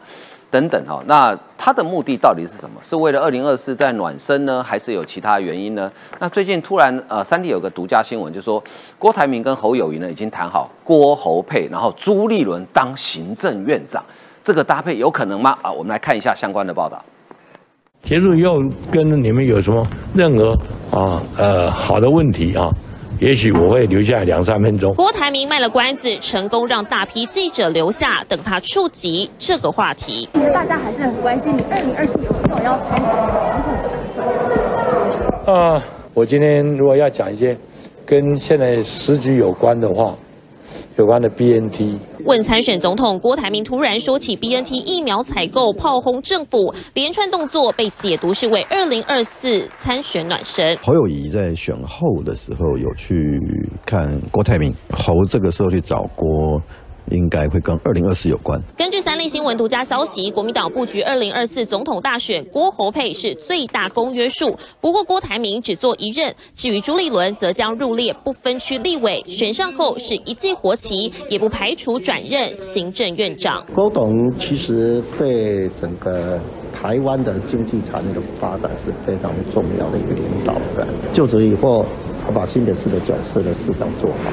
[0.49, 0.99] 等等哈。
[1.05, 2.81] 那他的目的到底是什么？
[2.81, 5.91] 是为了二零二四在暖身呢，还是有其他原因呢？
[6.17, 8.63] 那最近突然呃，三立有个独家新闻，就说
[8.97, 14.03] 郭台铭跟侯友谊呢已经谈好郭侯配，然后朱立伦当行政院长，
[14.49, 15.55] 这个搭配有可能吗？
[15.61, 16.99] 啊，我们来看一下相关的报道。
[18.01, 18.59] 结束以后
[18.91, 19.85] 跟你们有什么
[20.15, 20.53] 任何
[20.89, 22.67] 啊呃好的问题啊？
[23.19, 24.91] 也许我会留下来两三分钟。
[24.95, 30.27] 郭台铭卖了关子，成功让大批记者留下，等他触及这个话题。
[30.33, 33.07] 其实大家还是很关心你二零二四有没有要参选
[34.15, 34.25] 总
[35.45, 35.79] 统啊，
[36.15, 37.55] 我今天如果要讲一些
[38.03, 40.15] 跟现在时局有关的话。
[40.97, 50.77] 有关的 BNT 问参选总统，郭台铭突然说起 BNT 疫苗采购，炮轰政府，连串动作被解读是为二零二四参选暖身。
[50.77, 53.39] 侯友谊在选后的时候有去
[53.85, 56.61] 看郭台铭，侯这个时候去找郭。
[57.11, 58.61] 应该会跟二零二四有关。
[58.77, 64.57] 根据三立新闻独家消息，国民党布局二零二四总统大选，郭侯配是最大公约数。
[64.81, 73.63] 不过郭台铭只做一任，至于朱立伦则将入列不分区立委，选上后是一记活棋，也不排除转任行政院长。
[73.73, 76.39] 郭董其实对整个
[76.73, 80.87] 台湾的经济产业的发展是非常重要的一个领导人。
[81.13, 81.85] 就职以后，
[82.23, 84.31] 他把新北市的角色的市长做好。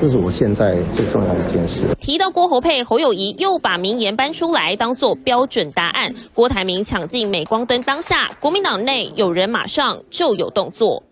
[0.00, 1.86] 这是我现在最重要的一件事。
[1.98, 6.14] 提到郭侯佩，侯友谊又把名言搬出来当做标准答案。
[6.34, 11.02] 郭台铭抢进镁光灯当下，国民党内有人马上就有动作。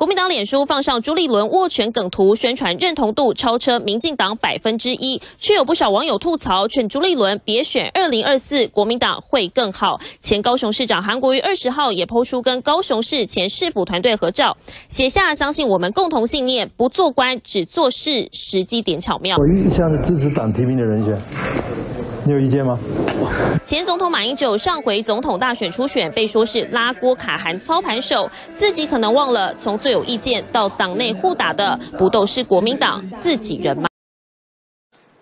[0.00, 10.00] 国民党脸书放上朱立伦握拳梗图，宣传认同度超车民进党百分之一，却有不少网友吐槽，劝朱立伦别选二零二四，国民党会更好。
[10.22, 14.56] 前高雄市长韩国瑜二十号也抛出跟高雄市前市府团队合照，
[14.88, 19.36] 写下相信我们共同信念，不做官只做事，时机点巧妙。
[19.36, 21.14] 我一向支持党提名的人选。
[22.30, 22.78] 你有意见吗？
[23.64, 33.88] 前总统马英九上回总统大选初选被说是拉郭卡韩操盘手，自己可能忘了从最有意见到党内互打的，不都是国民党自己人吗？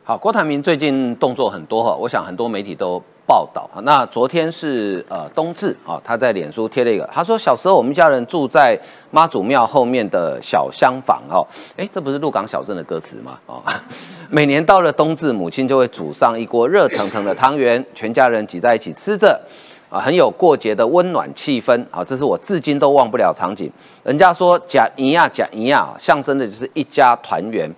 [0.04, 3.02] 好，郭台铭最近动作很多哈，我想很多媒体都。
[3.28, 8.74] 报道啊，那昨天是呃冬至啊，他在脸书贴了一个，他说小时候我们家人住在
[9.10, 13.38] 妈祖庙后面的小厢房哦，哎，这不是鹿港小镇的歌词吗？
[13.44, 13.62] 哦，
[14.30, 19.38] 每年到了冬至，母亲就会煮上一锅热腾腾的汤圆，全家人挤在一起吃着，
[19.90, 23.70] 啊，很有过节的温暖气氛啊，这是我至今都忘不了场景。
[24.04, 27.70] 人家说假一亚假一亚，象征的就是一家团圆。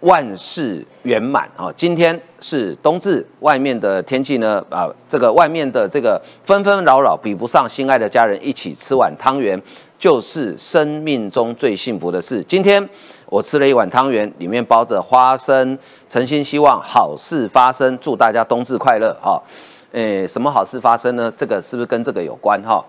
[0.00, 1.72] 万事圆满啊！
[1.76, 9.60] 今天是冬至，外面的天气呢啊，这个外面的这个纷纷扰扰，比不上心爱的家人一起吃碗汤圆，
[9.98, 12.42] 就是生命中最幸福的事。
[12.44, 12.88] 今天
[13.26, 15.76] 我吃了一碗汤圆，里面包着花生，
[16.08, 19.42] 诚心希望好事发生，祝大家冬至快乐哈！
[19.90, 21.32] 诶，什么好事发生呢？
[21.36, 22.84] 这个是不是跟这个有关哈？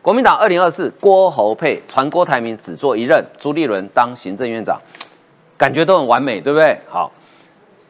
[0.00, 4.80] 国民党二零二四郭侯配传郭台铭只做一任，朱立伦当行政院长。
[5.62, 6.76] 感觉都很完美，对不对？
[6.88, 7.08] 好，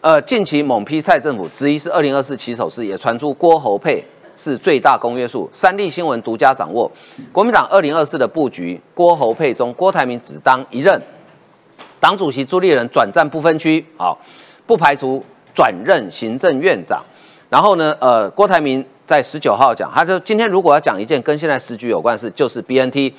[0.03, 4.05] 呃，近期猛批蔡政府，之一是二零二四起手式，也传出郭侯配
[4.37, 5.49] 是最大公约数。
[5.55, 6.93] 三立新闻独家掌握
[7.33, 11.01] 国民党二零二四的布局，郭侯配中，郭台铭只当一任，
[11.99, 14.19] 党主席朱立伦转战不分区，好，
[14.67, 17.03] 不排除转任行政院长。
[17.49, 23.15] 然后呢，呃，郭台铭在十九号讲，他就今天如果要讲一件跟现在时局有关的事，就是 BNT。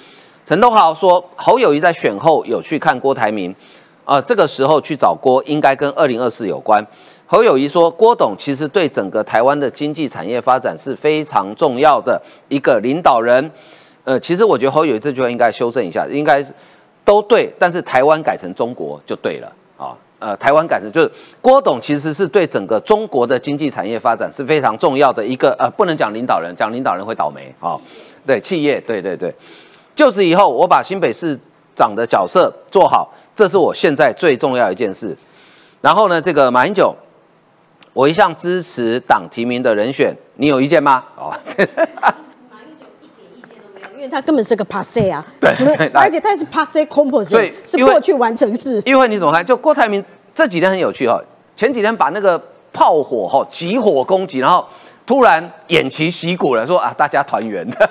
[0.46, 3.56] 陈东豪说，侯友谊在选后有去看郭台铭。
[4.06, 6.86] 啊，这个时候去找郭，应该跟二零二四有关。
[7.26, 13.50] 侯友谊说，郭董其实对整个台湾的经济产业发展是非常重要的一个领导人。
[14.04, 16.54] 呃，其实我觉得侯友谊这句话应该修正一下，应该是
[17.06, 19.96] 都对，但是台湾改成中国就对了啊。
[20.20, 21.12] 呃，台湾改成就是
[21.42, 27.80] 郭董其实是对整个中国的经济产业发展是非常重要的一个呃，不能讲领导人，讲领导人会倒霉啊。
[28.28, 29.34] 对，企业，对对对，
[29.96, 31.38] 就此以后，我把新北市
[31.74, 33.12] 长的角色做好。
[33.36, 35.18] 这是我现在最重要一件事。
[35.82, 36.96] 然后呢，这个马英九，
[37.94, 41.04] 我一向支持党提名的人选，你有意见吗？
[41.18, 45.26] 哦，马英九一点意见都没有，因为他根本是个 passe 啊。
[45.40, 45.50] 对，
[45.94, 48.82] 而且他是 passe composite，所以是过去完成式。
[48.86, 49.46] 因为你怎么看？
[49.46, 51.22] 就郭台铭这几天很有趣哈，
[51.56, 52.42] 前几天把那个
[52.72, 54.66] 炮火哈急火攻击，然后
[55.06, 57.90] 突然偃旗息鼓了，说啊，大家团圆的。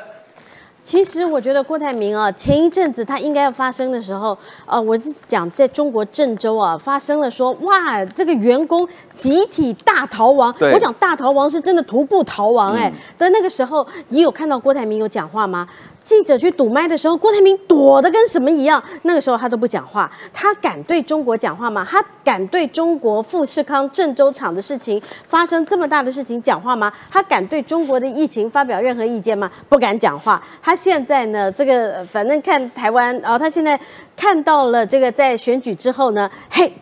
[0.84, 10.52] 其实我觉得郭台铭啊，前一阵子他应该要发生的时候，呃，我是讲在中国郑州啊发生了，说哇，这个员工集体大逃亡。
[10.72, 12.92] 我讲大逃亡是真的徒步逃亡哎。
[13.16, 15.66] 但那个时候，你有看到郭台铭有讲话吗？
[16.02, 18.82] 记者去堵麦的时候，郭台铭躲得跟什么一样。
[19.02, 21.86] 那个时候他都不讲话，他敢对中国讲话吗？
[21.88, 26.92] 他敢对中国富士康郑州厂的事情发生这么大的事情讲话吗？
[27.10, 29.50] 他敢对中国的疫情发表任何意见吗？
[29.68, 30.42] 不敢讲话。
[30.62, 33.78] 他现在呢，这个反正看台湾，然后他现在
[34.16, 36.72] 看到了这个在选举之后呢，嘿。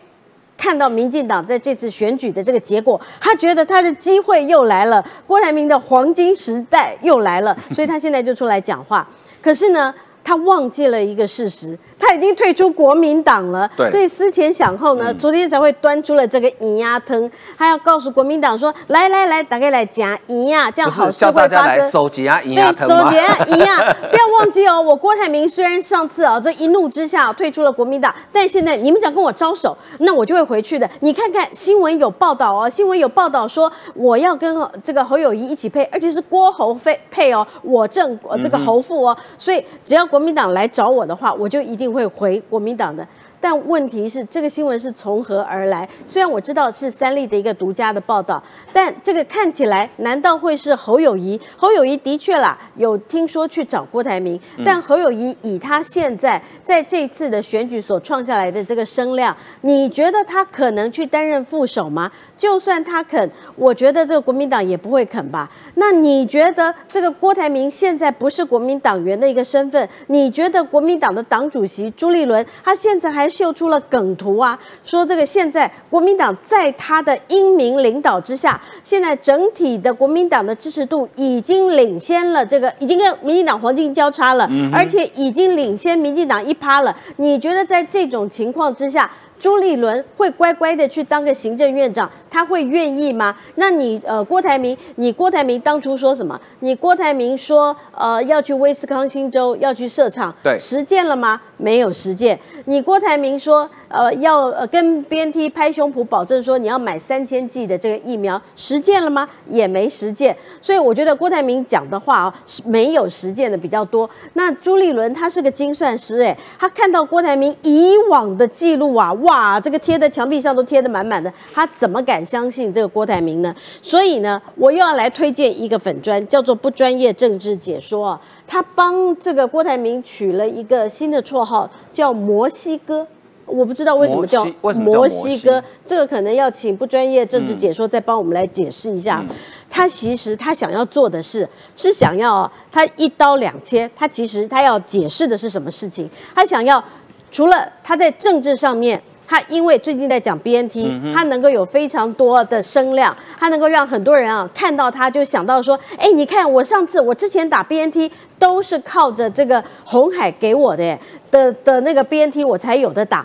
[0.60, 9.08] 看到民进党在这次选举的这个结果，他觉得他的机会又来了，郭台铭的黄金时代又来了，所以他现在就出来讲话。
[9.40, 9.94] 可是呢？
[10.22, 11.76] 他忘记了一个事实，
[12.10, 21.88] 他已经退出国民党了，所以思前想后呢，昨天才会端出了这个银鸭汤，他要告诉国民党说：来来来，大家来夹银鸭，这样好事会发生。
[21.88, 23.76] 收集啊银鸭汤对，收集啊银鸭，
[24.10, 24.80] 不要忘记哦。
[24.80, 30.90] 我郭台铭虽然上次啊这一怒之下退出了国民党，但现在你们想跟我招手，那我就会回去的。
[31.02, 40.20] 你看看新闻有报道哦，新闻有报道说我要跟这个侯友谊一起配，而且是郭侯配配哦，我正这个侯父哦，所以只要国。
[40.20, 43.06] 民党来找我的话，我就一定会回国民党的。
[43.40, 45.88] 但问题是，这个新闻是从何而来？
[46.06, 51.40] 虽然我知道是三立的一个独家的报道，但这个看起来，难道会是侯友谊？
[51.56, 62.12] 侯友谊的确啦，有听说去找郭台铭，但侯友谊以他现在在这次的选举所创下来的这个声量，你觉得他可能去担任副手吗？
[62.36, 65.50] 就算他肯，我觉得这个国民党也不会肯吧？
[65.76, 69.88] 那你觉得这个郭台铭现在不是国民党员的一个身份？
[70.08, 73.29] 你觉得国民党的党主席朱立伦他现在还？
[73.30, 86.94] 秀出了梗图啊，说这个现在国民党在他的英明领导之下，现在整体的国民党的支持度已经领先了，这个已经跟民进党黄金交叉了，而且已经领先民进党一趴了。
[87.16, 89.10] 你觉得在这种情况之下？
[89.40, 93.34] 朱立伦会乖乖的去当个行政院长，他会愿意吗？
[93.54, 96.38] 那你呃，郭台铭，你郭台铭当初说什么？
[96.60, 101.40] 你郭台铭说呃要去威斯康星州要去设厂，对，实践了吗？
[101.56, 102.38] 没有实践。
[102.66, 109.26] 你郭台铭说呃要呃跟 BNT 拍胸脯保证说你要买三千剂的这个疫苗，实践了吗？
[109.48, 110.36] 也没实践。
[110.60, 114.08] 所以我觉得郭台铭讲的话啊是没有实践的比较多。
[114.34, 119.29] 那朱立伦他是个精算师哎，他看到郭台铭以往的记录啊哇。
[119.30, 123.54] 哇，这个贴的墙壁上都贴得满满的，他怎么敢相信这个郭台铭呢？
[123.80, 128.20] 所以呢，我又要来推荐一个粉砖，叫做不专业政治解说啊。
[128.48, 133.06] 他帮这个郭台铭取了一个新的绰号，叫摩西哥。
[133.46, 139.24] 我不知道为什么叫摩西哥，这个可能要请不专业政治解说再帮我们来解释一下。
[139.68, 143.88] 他其实他想要做的是，是想要他一刀两切。
[143.94, 146.10] 他其实他要解释的是什么事情？
[146.34, 146.82] 他想要
[147.30, 149.00] 除了他在政治上面。
[149.30, 158.10] 他因为最近在讲 BNT，他能够有非常多的声量，他能够让很多人啊看到他就想到说，哎，你看我上次我之前打 BNT
[158.40, 160.98] 都是靠着这个红海给我的
[161.30, 163.24] 的的那个 BNT 我才有的打。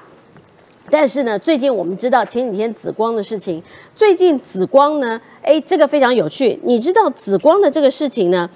[0.91, 3.63] 但是呢，最近我们知道前几天紫光的事情，
[3.95, 6.59] 最近紫光呢，哎，这个非常有趣。
[6.61, 8.47] 你知道紫光的这个事情呢？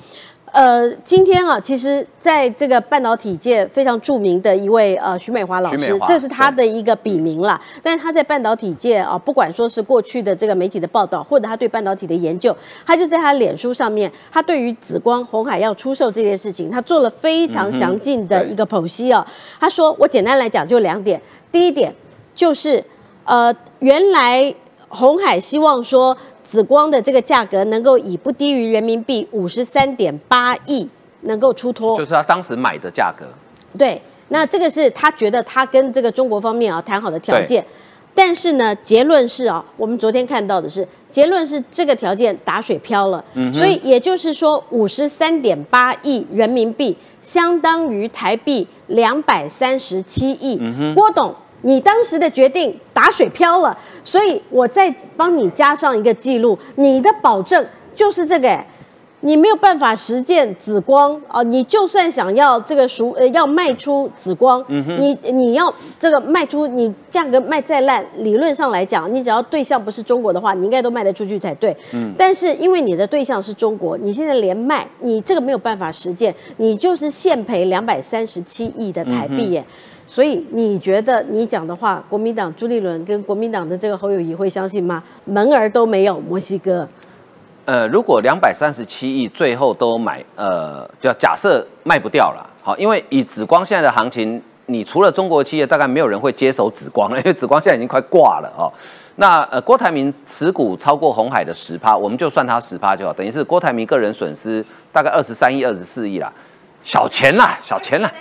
[0.52, 7.60] 呃，今天啊，其实在这个半导体界非常著名的一位呃徐美华老师，这是他的一个笔名啦。
[7.84, 19.26] 但是他在半导体界啊，不管说是过去的这个媒体的报道，或者他对半导体的研究，他就在他脸书上面，他对于紫光红海要出售这件事情，他做了非常详尽的一个剖析啊。
[19.60, 21.22] 他说，我简单来讲就两点，
[21.52, 21.94] 第一点。
[22.36, 22.82] 就是，
[23.26, 24.56] 呃，原来
[24.88, 26.16] 红海希望说
[26.50, 30.90] 紫光的这个价格能够以不低于人民币五十三点八亿
[31.22, 33.24] 能够出脱，就是他当时买的价格。
[33.78, 37.64] 对，那这个是他觉得他跟这个中国方面啊谈好的条件，
[38.16, 43.24] 但是呢，结论是啊，我们昨天看到的是结论是这个条件打水漂了，
[43.54, 50.60] 所以也就是说五十三点八亿人民币相当于台币两百三十七亿，
[50.96, 51.36] 郭董。
[51.62, 58.64] 你当时的决定打水漂了，所以我再帮你加上一个记录，你的保证就是这个，
[59.22, 71.76] 你没有办法实践紫光啊，你就算想要这个赎呃要卖出紫光，你你要这个卖出，你价格卖再烂，理论上来讲，你只要对象不是中国的话，你应该都卖得出去才对。
[71.94, 79.66] 嗯，但是因为你的对象是中国，你现在连卖，你这个没有办法实践，你就是现赔两百三十七亿的台币耶。
[80.10, 85.04] 所以你觉得你讲的话，国民党朱立伦跟国民党的这个侯友谊会相信吗？
[85.26, 86.90] 门儿都没有，墨西哥。
[87.66, 98.66] 呃，如果两百三十七亿最后都买，呃，叫假设卖不掉了，好，因为以紫光现在的行情，你除了中国企业，大概没有人会接手紫光了， 因为紫光现在已经快挂了哦。
[99.18, 106.34] 那呃，郭台铭持股超过红海的十趴，我们就算他十趴就好，等于是郭台铭个人损失大概二十三亿、二十四亿啦，
[106.82, 108.12] 小钱啦，小钱啦。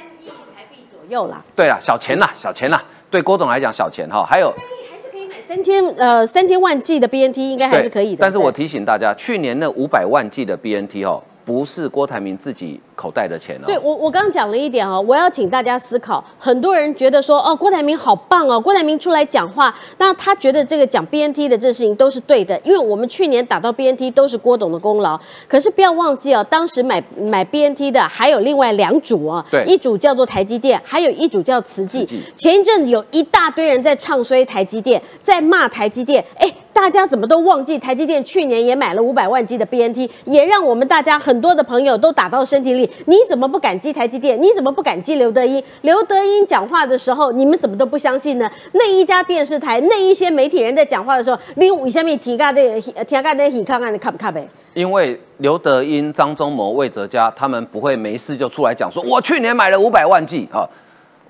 [1.08, 11.22] 有啦，对啦，小钱啦，小钱啦，对郭总来讲小钱哈，还有还是可以买三千呃三千万 G 的 BNT 应该还是可以的，但是我提醒大家，去年那五百万 G 的 BNT 哦。
[11.48, 13.64] 不是郭台铭自己口袋的钱哦。
[13.66, 16.22] 对我，我刚刚讲了一点哦，我要请大家思考。
[16.38, 25.18] 很多人觉得说，哦，郭台铭好棒哦，郭台铭出来讲话，那他觉得这个讲 BNT 的这事情都是对的，因为我们去年打到 BNT 都是郭董的功劳。
[25.48, 32.06] 可是不要忘记哦，当时买买 BNT 的还有另外两组哦，对，一组叫做台积电，还有一组叫慈济。
[32.36, 36.52] 前一阵子有一大堆人在唱衰台积电，在骂台积电，哎。
[36.78, 42.88] 大家怎么都忘记台积电去年也买了五百万 G 的 BNT，也让我们大家很多的朋友都打到身体里。
[43.06, 44.40] 你怎么不感激台积电？
[44.40, 45.60] 你怎么不感激刘德英？
[45.80, 48.48] 刘德英讲话的时候，你们怎么都不相信呢？
[48.74, 54.48] 那一家电视台，那一些媒体人在讲话的时候，你为什么提嘎的提嘎的很看看你看不看呗？
[54.72, 60.62] 因为刘德英、张忠谋、魏哲嘉他们不会没事就出来讲说，我去年买了五百万 G 啊。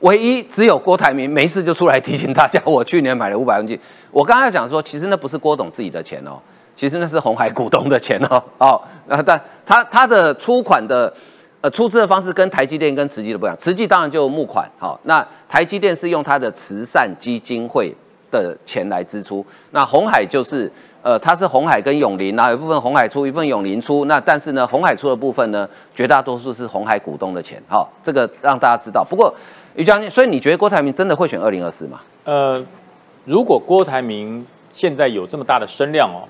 [0.01, 3.79] 唯一只有郭台铭没事就出来提醒大家，我去年买了五百万 G。
[4.13, 6.39] 我刚才讲说，其实那不是郭董自己的钱哦，
[6.77, 8.43] 其实那是红海股东的钱哦。
[8.59, 11.13] 哦，那但他他的出款的
[11.61, 17.93] 呃出资的方式跟台积电跟慈济的不一样，慈济当然就募款，好，那台积电是用他的慈善基金会
[18.31, 20.71] 的钱来支出，那红海就是
[21.03, 29.05] 呃它是红海跟永林啊，有部分红海出，一部分永林出，那但是呢红海出的部分呢，绝大多数是红海股东的钱，好，这个让大家知道。
[29.05, 29.35] 不过。
[29.79, 32.01] 于将军，所以你觉得郭台铭真的会选二零二四吗？
[32.25, 32.61] 呃，
[33.25, 36.27] 如果郭台铭现在有这么大的声量哦，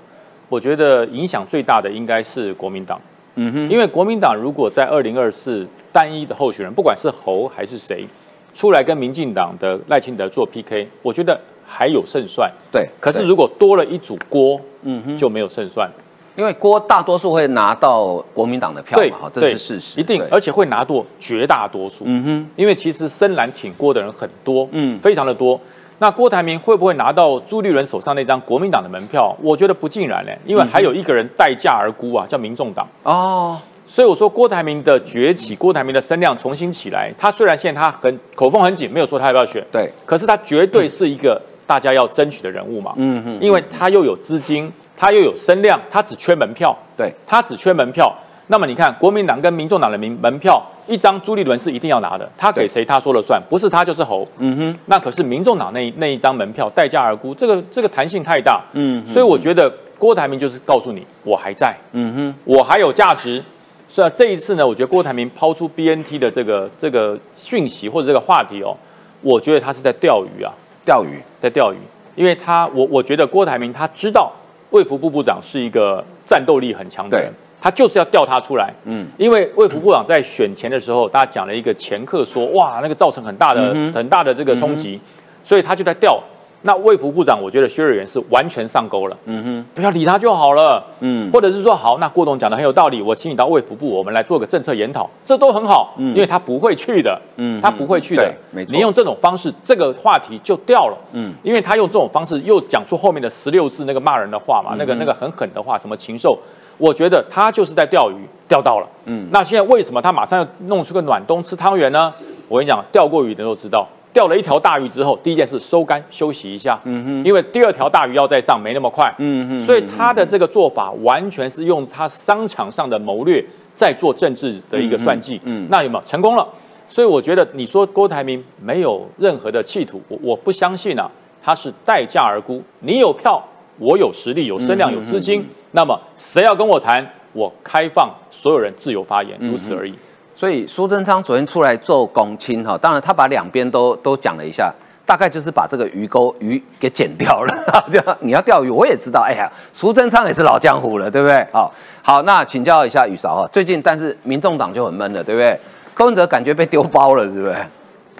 [0.51, 3.01] 我觉得影响最大的应该是国民党。
[3.37, 8.07] 嗯哼，因为国民党如果在二零二四单一的候选人，不管是侯还是谁，
[8.53, 12.53] 出来跟民进党的赖清德做 PK，我觉得还有胜算。
[12.71, 15.91] 对，可是如果多了一组郭，嗯哼，就没有胜算。
[16.39, 22.05] 因为郭大多数会拿到国民党的票嘛，这是事实，一定，而且会拿到绝大多数。
[22.07, 25.61] 嗯哼，因为其实深蓝挺郭的人很多，嗯，非常的多。
[25.99, 29.37] 那郭台铭会不会拿到朱立伦手上那张国民党的门票？
[29.43, 32.87] 我觉得不尽然嘞，因为还有一个人待价而沽啊，叫民众党。
[33.03, 42.93] 哦，所以我说郭台铭的崛起，郭台铭的声量重新起来，他虽然现在他很口风很紧，没有说他要不要选，对，可是他绝对是一个大家要争取的人物嘛。
[42.95, 44.73] 嗯哼，因为他又有资金。
[44.99, 48.13] 他又有声量，他只缺门票，对他只缺门票。
[48.49, 54.27] 那么你看，国民党跟民众党的名门票，一张朱立伦是一定要拿的，他给谁他说了算，不是他就是侯。
[54.39, 58.61] 嗯哼，那可是民众党那那一张门票待价而沽，这个这个弹性太大。
[58.73, 63.41] 嗯，所以我觉得郭台铭就是告诉你，我还在，嗯哼，我还有价值。
[63.87, 68.77] 所以这一次呢，我觉得郭台铭抛出 BNT 的这个这个讯息或者这个话题哦，
[69.23, 70.53] 我觉得他是在钓鱼啊。
[70.85, 71.77] 钓鱼，在钓鱼，
[72.17, 74.33] 因为他我我觉得郭台铭他知道
[74.71, 78.73] 卫福部部长是一个战斗力很强的人，他就是要调他出来。
[78.85, 85.01] 嗯，因为卫福部长在选前的时候，大家讲了一个前客说，哇，那个造成很大的很大的这个冲击，
[85.43, 86.23] 所以他就在调。
[86.63, 89.17] 那卫福部长，我觉得薛瑞元是完全上钩了。
[89.27, 90.85] 嗯哼，不要理他就好了。
[91.01, 95.95] 嗯，或者是说，好，那郭董讲的很有道理，我请你到卫福部，我们来做个政策研讨，这都很好。
[95.99, 97.21] 嗯，因为他不会去的。
[97.37, 98.35] 嗯，他不会去的。
[98.51, 98.73] 没错。
[98.73, 100.99] 你用这种方式，这个话题就掉了。
[101.13, 106.37] 嗯，因为他用这种方式又讲出后面的十六字那个骂人的话嘛，那个那个很狠的话，什么禽兽，
[106.77, 108.89] 我觉得他就是在钓鱼，钓到了。
[109.05, 112.13] 嗯，那现在为什么他马上要弄出个暖冬吃汤圆呢？
[112.49, 113.87] 我跟你讲，钓过鱼的都知道。
[114.19, 123.41] 钓了一条大鱼之后，第一件事收竿休息一下，嗯哼，因为第二条大鱼要再上没那么快，嗯哼，所以他的这个做法完全是用他商场上的谋略
[123.73, 126.45] 在做政治的一个算计，嗯，那有没有成功了？
[126.89, 131.09] 所以我觉得你说郭台铭没有任何的企图，我我不相信啊，
[131.41, 133.41] 他是待价而沽，你有票，
[133.79, 139.95] 我有实力，有声量，有资金，那么谁要跟我谈，我开放所有人自由发言，如此而已。
[140.39, 144.73] 所以苏贞昌昨天出来做公亲哈，当然他把两边都都讲了一下，
[145.05, 147.53] 大概就是把这个鱼钩鱼给剪掉了。
[147.91, 149.21] 就你要钓鱼，我也知道。
[149.21, 151.45] 哎呀，苏贞昌也是老江湖了，对不对？
[151.51, 151.75] 好，
[152.05, 155.59] 好，那请教一下雨嫂哈，最近但是民众党就很闷了，对不对？
[155.93, 157.57] 柯文哲感觉被丢包了，对不对？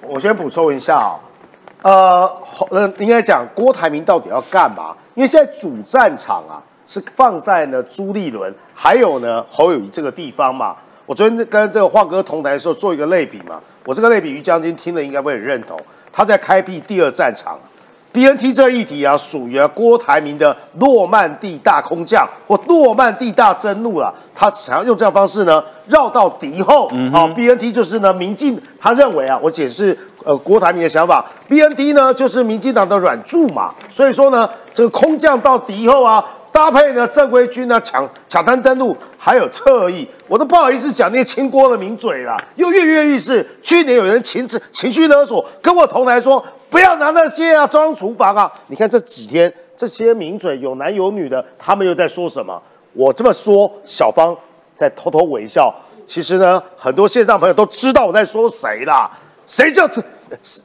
[0.03, 1.15] 我先补充一下啊，
[1.83, 2.33] 呃，
[2.71, 4.93] 呃，应该讲郭台铭到底要干嘛？
[5.15, 10.75] 因为现在主战场啊是放在呢朱立伦还有呢侯友谊这个地方嘛。
[11.09, 15.81] 我昨天跟这个华哥同台的时候做一个类比嘛，我这个类比于将军听了应该会很认同。
[16.13, 17.59] 他在开辟第二战场
[18.13, 24.15] ，BNT 这一题啊，属于郭台铭的诺曼底大空降或诺曼底大征怒了。
[24.35, 26.91] 他想要用这样方式呢，绕到敌后。
[27.11, 36.23] 好，BNT 就是呢，民进他认为啊，我解释呃郭台铭的想法，BNT 呢就是民进党的软柱嘛，所以说呢，这个空降到敌后啊。
[36.53, 43.47] 搭配呢，正规军呢抢抢滩登陆，还有侧翼，我都不好意思讲那些清锅的名嘴了，又跃跃欲试。
[43.63, 48.51] 去年有人情情绪勒索，跟我同台说不要拿那些啊装厨房啊。
[48.67, 52.61] 你看这几天这些名嘴有男有女的，他们又在说什么？
[52.95, 54.37] 我这么说，小芳
[54.75, 55.75] 在偷偷微笑。
[56.07, 59.11] 其实呢，很多线上朋友都知道我在说谁啦，
[59.47, 59.87] 谁叫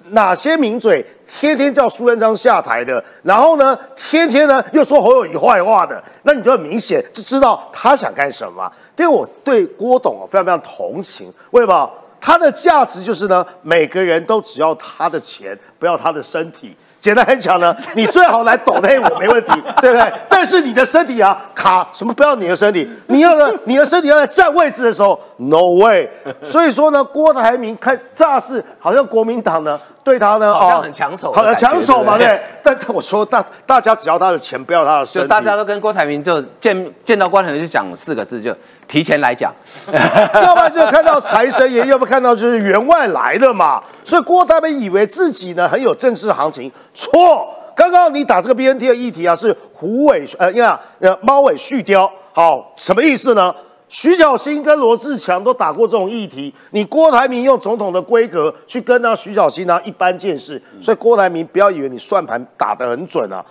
[0.10, 1.06] 哪些名嘴？
[1.28, 8.72] 天天叫苏贞昌下台的，然后呢，天天呢又说侯友谊坏话的，那你就很明显就知道他想干什么。
[8.96, 11.90] 对我对郭董啊非常非常同情，为什么？
[12.22, 16.74] 他的价值就是呢，每个人都只要他的钱，不要他的身体。
[17.04, 19.52] 简单来讲呢，你最好来抖内我没问题，
[19.82, 20.14] 对不对？
[20.30, 22.14] 但是你的身体啊，卡什么？
[22.14, 26.10] 不要你的身体，你要呢， 你的身体要在占位置的时候，no way。
[26.42, 29.78] 所以说呢，郭台铭看乍是好像国民党呢。
[30.04, 32.42] 对他呢，好像很抢手，很抢手嘛，对。
[32.62, 38.56] 但我说大大家只要他的钱，不要他的身就大家都跟郭台铭就见见到郭台铭就讲四个字，就
[38.88, 39.54] 提前来讲。
[39.92, 43.82] 要不然就看到财神爷，要不看到就是员外来的嘛。
[44.04, 47.48] 所以郭台铭以为自己呢很有政治行情，错。
[47.76, 53.54] 刚刚你打这个 BNT 的议题啊，是虎尾呃，你看呃猫尾续貂，好，什么意思呢？
[53.94, 63.46] 徐小新跟罗志强都打过这种议题，你郭台铭用总统的规格去跟那徐小新呢一般见识，所以郭台铭不要以为你算盘打得很准啊。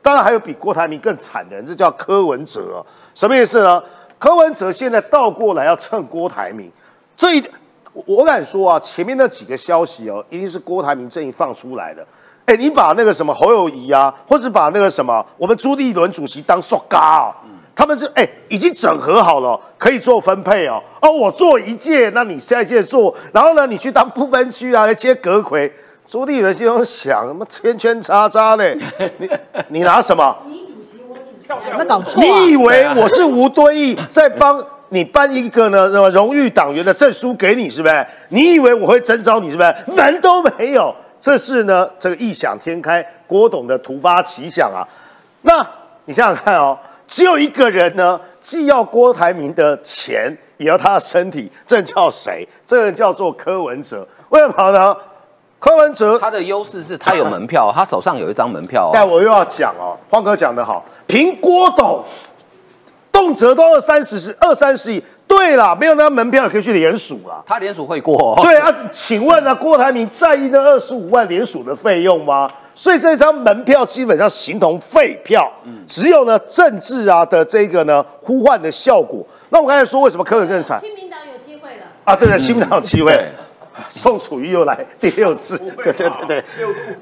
[0.00, 2.80] 当然还有比郭台铭更惨的人，这叫柯文哲，
[3.12, 3.82] 什么意思呢？
[4.20, 6.70] 柯文哲现在倒过来要蹭郭台铭，
[7.16, 7.42] 这一
[8.06, 12.06] 我敢说啊，前面那几个消息哦，一定是郭台铭阵营放出来的。
[12.46, 17.34] 哎，你把那个什么侯友谊啊，或者把那个什么我们朱立伦主席当塑胶。
[17.78, 20.82] 他们是哎，已经整合好了，可以做分配哦。
[21.00, 25.72] 哦，我做一届，那你下一届做，然后呢，你去当不分区啊，来接阁魁。
[26.04, 28.64] 朱立伦心中想什么圈圈叉叉呢？
[29.18, 29.30] 你
[29.68, 30.36] 你拿什么？
[30.48, 32.20] 你主席，我主席，有没有搞错？
[32.20, 35.88] 你以为我是吴敦义在帮你颁一个呢？
[35.88, 38.04] 什么荣誉党员的证书给你，是不是？
[38.30, 39.72] 你以为我会征召你，是不是？
[39.86, 40.92] 门都没有。
[41.20, 44.82] 这是呢，这个异想天开，郭董的突发奇想啊。
[45.42, 45.64] 那
[46.06, 46.76] 你想想看哦。
[47.08, 52.46] 只有一个人呢，既要郭台铭的钱，也要他的身体，这叫谁？
[52.66, 54.06] 这人叫做柯文哲。
[54.28, 54.94] 为什么呢？
[55.58, 58.90] 柯文哲他的优势是他有门票，他手上有一张门票。
[58.92, 62.04] 但我又要讲哦，方哥讲得好，凭郭董，
[63.10, 65.02] 动辄都二三十、二三十亿。
[65.26, 67.42] 对啦，没有那门票可以去联署啦。
[67.44, 68.38] 他联署会过。
[68.42, 72.48] 对啊，请问呢，郭台铭在意那二十五万联署的费用吗？
[72.78, 75.52] 所以这张门票基本上形同废票，
[75.84, 79.26] 只有呢政治啊的这个呢呼唤的效果。
[79.48, 80.78] 那我刚才说为什么柯文更惨？
[80.80, 82.14] 亲民党有机会了啊？
[82.14, 83.28] 对对，亲民党有机会。
[83.90, 86.44] 宋楚瑜又来第六次， 对对对对。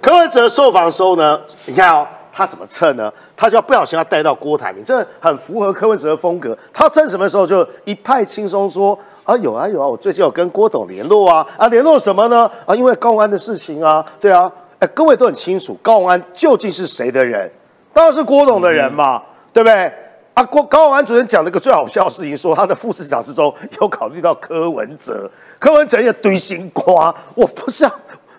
[0.01, 3.13] 柯文哲受访的时候呢，你看哦，他怎么蹭呢？
[3.37, 6.57] 他就要不小心要带到郭台铭，这很符合柯文哲的风格。
[6.73, 12.51] 他蹭什么时候就一派轻松说啊有啊有啊，我最近有跟郭董联络啊啊，联络什么呢？
[12.65, 17.51] 啊，因为高安的事情啊，对啊，哎，各位都很清楚，高安究竟是谁的人？
[17.93, 19.23] 当然是郭董的人嘛，
[19.53, 19.93] 对不对？
[20.35, 27.95] 啊，郭高安主任讲了一个最好笑的事情，说他的副市长之中有考虑到柯文哲，柯文哲也堆心瓜，我不是，啊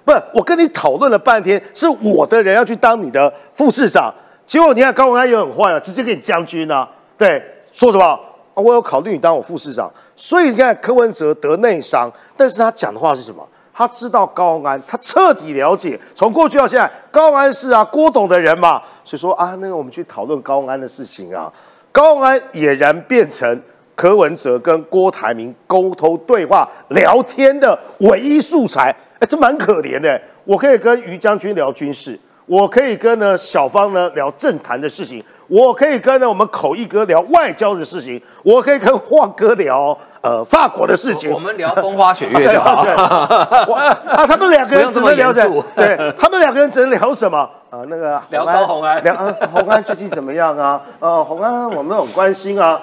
[0.05, 4.13] 不是，我跟你讨论了半天，是我的人要去当你的副市长，
[4.45, 8.19] 结果你看高文安也很坏啊，直接给你将军啊，对，说什么啊？
[8.53, 13.43] 我有考虑你当我副市长，所以现在柯文哲得内伤，但是他讲的话是什么？
[13.77, 21.53] 他知道高安，他彻底了解，从过去到现在，高安是啊郭董的人嘛，所以说啊，那个我们去讨论高安的事情啊。
[21.91, 23.61] 高安俨然变成
[23.93, 30.19] 柯文哲跟郭台铭沟通对话聊天的唯一素材，哎，这蛮可怜的。
[30.43, 41.31] 我可以跟于将军聊军事，我可以跟呢小芳呢聊政坛的事情，我可以跟呢我们口译哥聊外交的事情，我可以跟华哥聊呃法国的事情。
[41.31, 42.83] 我们聊风花雪月就好。
[42.85, 45.63] 啊，他们两个人只能聊什么？
[45.75, 47.37] 对他们两个人只能聊什么？
[47.69, 49.15] 啊，那个聊高红安，聊
[49.53, 50.81] 红安最近怎么样啊？
[50.99, 52.79] 呃，红安我们很关心啊。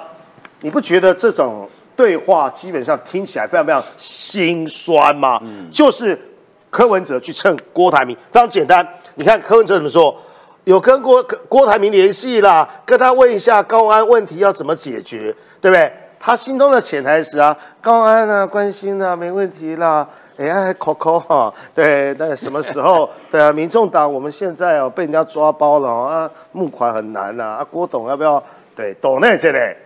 [0.61, 5.39] 你不觉得这种对话基本上听起来非常非常心酸吗？
[5.43, 6.19] 嗯，就是
[6.71, 8.87] 柯文哲去蹭郭台铭，非常简单。
[9.15, 10.15] 你看柯文哲怎么说？
[10.65, 15.93] 有跟郭郭台铭联系啦，跟他问一下高安问题要怎么解决，对不对？
[16.27, 20.09] 他心中的潜台词啊，高安啊，关心啊，没问题啦。
[20.39, 23.11] 哎呀，扣扣哈， 对，那什么时候？
[23.31, 27.59] 对啊，民众党我们现在哦被人家抓包了啊，募款很难呐。
[27.59, 28.43] 啊，郭董要不要？
[28.75, 29.77] 对，董那些嘞，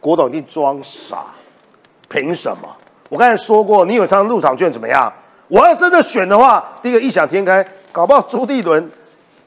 [0.00, 1.26] 郭董一定装傻，
[2.08, 2.68] 凭什么？
[3.08, 5.12] 我刚才说过，你有张入场券怎么样？
[5.46, 8.90] 我要真的选的话，第一个异想天开，搞不好朱立伦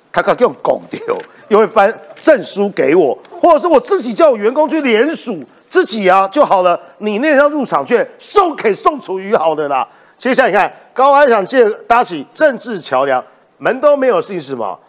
[0.10, 1.18] 他可用拱丢，
[1.50, 5.44] 又会颁证书给我，或者是我自己叫我员工去联署
[5.74, 6.80] 自己啊就好了。
[7.00, 9.88] 你那张入场券送给宋楚瑜好的啦。
[10.16, 13.24] 接下来你看，高安想借搭起政治桥梁，
[13.58, 14.80] 门都没有，是什么？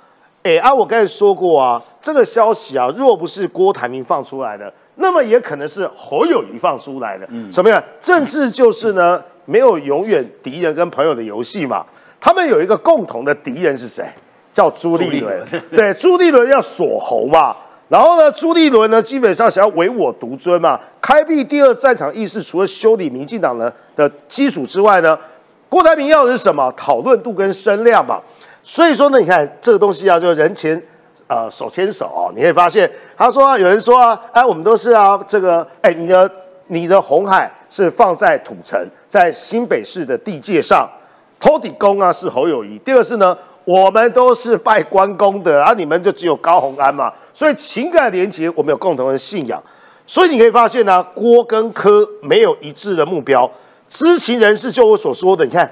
[0.42, 7.26] 哎啊，我刚才说过啊，这个消息啊，若不是郭台铭放出来的，那么也可能是侯友谊放出来的。
[7.30, 7.82] 嗯，什么呀？
[8.02, 11.82] 政治就是呢，没有永远敌人跟朋友的游戏嘛。
[12.20, 14.04] 他们有一个共同的敌人是谁？
[14.52, 15.46] 叫朱立伦。
[15.74, 17.56] 对，朱立伦要锁喉嘛。
[17.94, 25.16] 然后呢，朱立伦呢，基本上想要唯我独尊嘛，开辟第二战场意识，除了修理民进党呢的基础之外呢，
[25.68, 26.74] 郭台铭要的是什么？
[26.76, 28.20] 讨论度跟声量嘛。
[28.64, 30.82] 所以说呢，你看这个东西啊，就人前
[31.28, 36.28] 呃手牵手啊，你会发现他说有人说啊，哎，我们都是啊，这个哎，你的
[36.66, 40.90] 你的红海是放在土城，在新北市的地界上，
[41.38, 42.76] 托底公啊是侯友谊。
[42.80, 47.12] 第二是呢，我们都是拜关公的，而你们就只有高鸿安嘛。
[47.32, 49.62] 所以情感连结，我们有共同的信仰，
[50.06, 53.50] 所以你可以发现呢，郭跟柯没有一致的目标。
[53.88, 55.70] 知情人士就我所说的，你看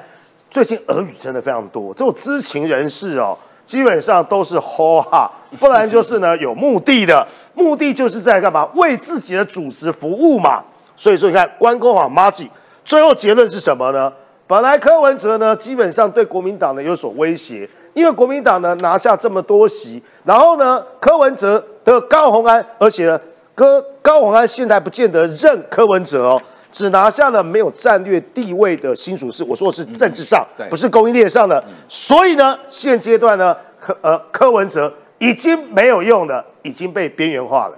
[0.51, 5.30] 最近俄语真的非常多，这种知情人士哦，基本上都是吼哈，
[5.61, 8.68] 不然就是呢有目的的，目的就是在干嘛？
[8.74, 10.62] 为自己的主持服务嘛。
[10.97, 12.51] 所以说，你看关公啊马吉，
[12.84, 14.12] 最后结论是什么呢？
[14.47, 17.68] 本来柯文哲呢，基本上对国民党呢有所威胁。
[17.95, 23.20] 因为国民党呢拿下这么多席，然后呢柯文哲的高鸿安，而且呢
[23.55, 23.66] 高
[24.01, 31.62] 高鸿安现在不见得认柯文哲哦，只拿下了没有战略地位的新主事，我说的是政治上，不是供应链上的。
[31.86, 37.74] 所以呢现阶段呢柯呃柯文哲已经没有用了，已经被边缘化了。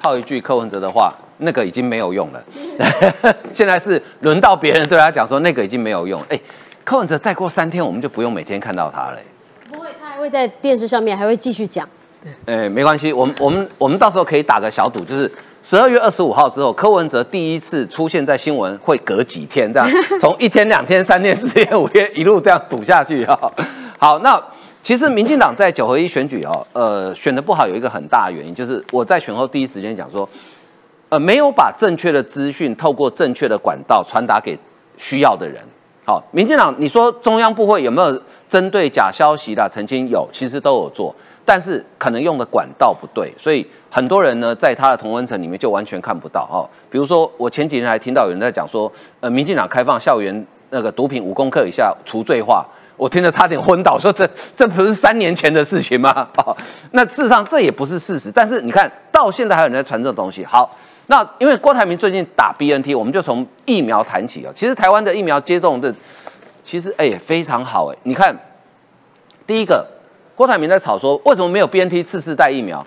[0.00, 2.42] 套一句柯文哲的话，那个已经没有用了。
[3.54, 6.40] 现在是轮到别人对他讲说那个已经没有用，哎。
[6.88, 9.18] 柯文哲再过三天，我们就不用每天看到他了。
[9.70, 11.86] 不会，他还会在电视上面还会继续讲。
[12.22, 15.30] 对，哎，没关系，我们我们我们到时候可以打个小赌，就是
[15.62, 19.86] 十二月二十五号之后，柯文哲第一次出现在新闻会隔几天这样，
[20.18, 23.38] 从一天、两天、三天、四天、五天一路这样赌下去啊。
[23.98, 24.42] 好，那
[24.82, 30.26] 其实民进党在九合一选举哦，呃，选的不好有一个很大的原因，就是我在选后第一时间讲说，
[31.10, 34.58] 呃，没有把正确的资讯透过正确的管道传达给
[34.96, 35.62] 需要的人。
[36.08, 40.08] 好，民进党，你说中央部会有没有针对假消息的澄清？
[40.08, 46.64] 有，其实都有做，但是可能用的管道不对，所以很多人呢，在他的同温层里面就完全看不到哦。
[46.88, 48.90] 比如说，我前几天还听到有人在讲说，
[49.20, 56.26] 呃，民进党开放校园那个毒品五公克以下除罪化，我听得差点昏倒，说这 这不是三年前的事情吗？
[56.38, 56.56] 哦，
[56.92, 60.42] 那事实上这也不是事实，但是你看到现在还有人在传这东西。
[60.42, 60.74] 好。
[61.10, 64.52] 那因为郭台铭最近打 BNT，我们就从疫苗谈起啊。
[64.54, 65.92] 其实台湾的疫苗接种的
[66.62, 68.36] 其实哎非常好哎，你看，
[69.46, 69.86] 第一个
[70.34, 72.86] 郭台铭在吵说为什么没有 BNT 次世代疫苗，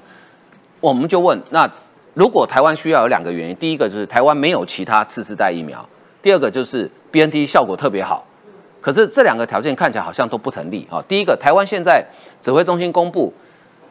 [0.80, 1.67] 我们就问那
[2.13, 5.84] 如果台湾需要有两个原因，第一个就是台湾没有其他次世代疫苗，
[6.22, 8.24] 第二个就是 BNT 效果特别好。
[8.80, 11.03] 可是这两个条件看起来好像都不成立啊。
[11.07, 12.05] 第一个，台湾现在
[12.39, 13.34] 指挥中心公布，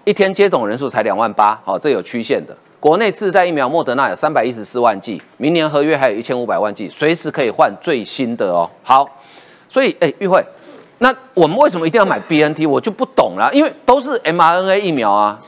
[0.05, 2.57] 一天接种人数才两万八，好，这有曲线的。
[2.81, 8.68] 国内次代疫苗莫德纳有三百一十四万剂，明年合约还有一千五百万剂，随时可以换最新的哦。
[8.83, 9.07] 好，
[9.68, 10.43] 所以哎，玉慧，
[10.99, 12.66] 那我们为什么一定要买 BNT？
[12.66, 15.39] 我就不懂了，因为都是 mRNA 疫苗啊。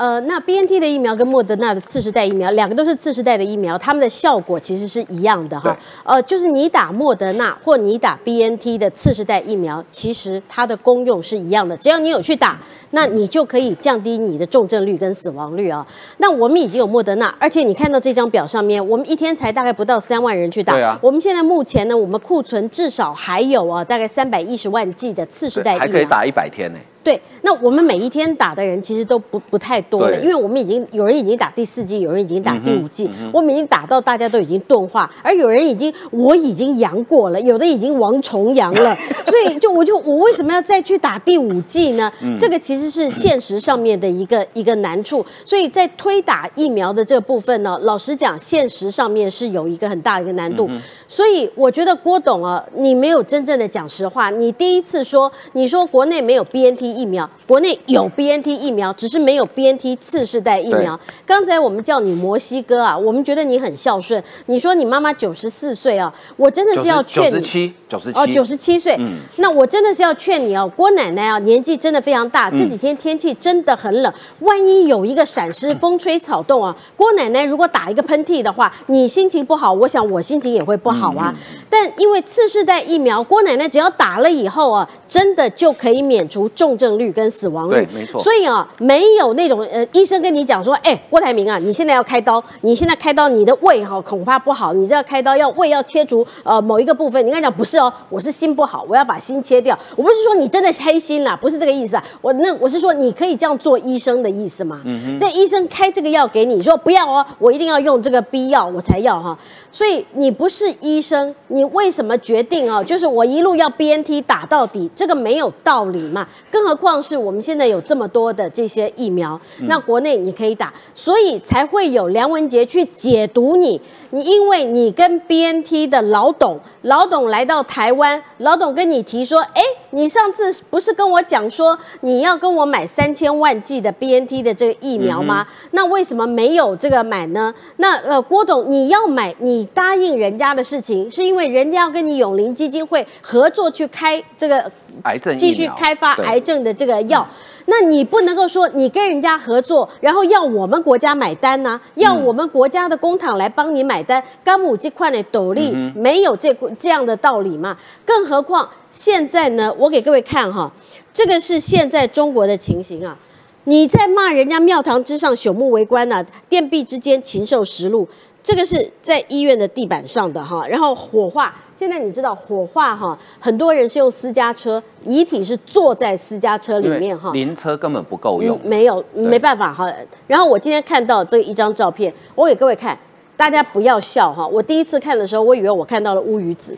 [0.00, 5.76] 呃，那 B N T 的疫苗跟莫德纳的次世代疫苗，两个都是次世代的疫苗，它们的效果其实是一样的哈。
[6.04, 12.58] 呃，就是你打莫德纳或你打 B N T 的次世代疫苗，其实它的功用是一样的，只要你有去打，
[12.92, 15.86] 那你就可以降低你的重症率跟死亡率啊。
[16.16, 20.72] 那我们已经有莫德纳，而且你看到这张表上面，我们一天才大概不到三万人去打。
[20.72, 20.98] 对啊。
[21.02, 26.78] 我们现在目前呢，我们库存至少还有啊，大概三百一十万剂的次世代疫苗，还可以打一百天呢。
[27.02, 38.94] 对，那我们每一天打的人其实都不不太多了，因为我们已经有人已经打第四季，有人已经打第五季，我们已经打到大家都已经钝化，而有人已经我已经阳过了，有的已经王重阳了，
[39.24, 42.12] 所以就我就我为什么要再去打第五季呢？
[42.38, 50.68] 这个其实是现实上面的一个一个难处，所以在推打疫苗的这个部分呢，老实讲，现实上面是有一个很大的一个难度，
[51.12, 57.00] 所以我觉得郭董啊，你没有真正的讲实话，你第一次说你说国内没有 BNT。
[57.00, 61.00] 疫苗国内有 B N T 疫苗，只是没有 B N T 次世代疫苗。
[61.26, 64.22] 刚才我们叫你摩西哥啊，我们觉得你很孝顺。
[64.46, 67.30] 你说你妈妈九十四岁啊，我真的是要劝你。
[67.30, 68.94] 九十七，九十七哦，九十七岁。
[69.00, 81.34] 嗯，那我真的是要劝你哦，郭奶奶啊，年纪真的非常大，这几天天气真的很冷，万一有一个闪失，风吹草动啊，郭奶奶如果打一个喷嚏的话，你心情不好，我想我心情也会不好啊。
[81.68, 86.70] 但因为次世代疫苗，郭奶奶只要打了以后啊，真的就可以免除重。
[86.78, 88.22] 症率跟死亡率，对，没错。
[88.22, 97.24] 所以啊，没有那种呃，医生跟你讲说，哎，郭台铭啊，你现在要开刀，你现在开刀，你的胃哈恐怕不好，你这要开刀要胃要切除呃某一个部分。
[97.24, 99.78] 你跟他讲不是哦，我是心不好，我要把心切掉。
[99.96, 102.04] 我不是说你真的黑心啦，不是这个意思啊。
[102.20, 104.82] 我那我是说你可以这样做医生的意思嘛。
[104.84, 105.18] 嗯哼。
[105.18, 109.38] 那医生开这个药给你，说不要哦，我一定要用这个 B 药我才要哈。
[109.72, 112.82] 所以你不是医生，你为什么决定啊？
[112.82, 116.26] 就是我一路要 BNT 打到底，这个没有道理嘛。
[116.50, 123.80] 更何况是我们现在有这么多的这些疫苗，那国内你可以打，所以才会有梁文杰去解读你。
[124.10, 135.46] 你因为你跟 BNT 的老董，老董来到台湾，老董跟你提说，哎，你上次不是跟我讲说你要跟我买三千万剂的 BNT 的这个疫苗吗？
[135.70, 137.54] 那为什么没有这个买呢？
[137.76, 139.66] 那呃，郭董你要买你。
[139.72, 144.70] 答应人家的事情，是因为人家要跟你永林基金会合作去开这个
[145.04, 147.26] 癌症继续开发癌症的这个药，
[147.66, 151.80] 那你不能够说你跟人家合作，然后要我们国家买单呢？
[151.94, 154.22] 要我们国家的工厂来帮你买单？
[154.44, 157.76] 刚母这块的斗笠没有这这样的道理嘛？
[158.04, 159.74] 更何况现在呢？
[159.78, 160.70] 我给各位看哈，
[161.12, 163.16] 这个是现在中国的情形啊！
[163.64, 168.08] 你在骂人家庙堂之上朽木为官呐，殿壁之间禽兽食禄。
[168.42, 171.54] 这个是在医院的地板上的哈，然后火化。
[171.76, 179.90] 现在你知道火化哈，很多人是用私家车，遗体是坐在私家车里面哈，灵车根本不够用，没有没办法哈。
[180.26, 182.98] 然后我今天看到这一张照片，我给各位看，
[183.36, 184.46] 大家不要笑哈。
[184.46, 186.74] 我第一次看的时候，我以为我看到了乌鱼子，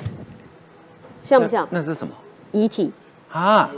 [1.23, 1.67] 像不像？
[1.71, 2.13] 那是什么？
[2.51, 2.93] 遗体
[3.31, 3.71] 啊。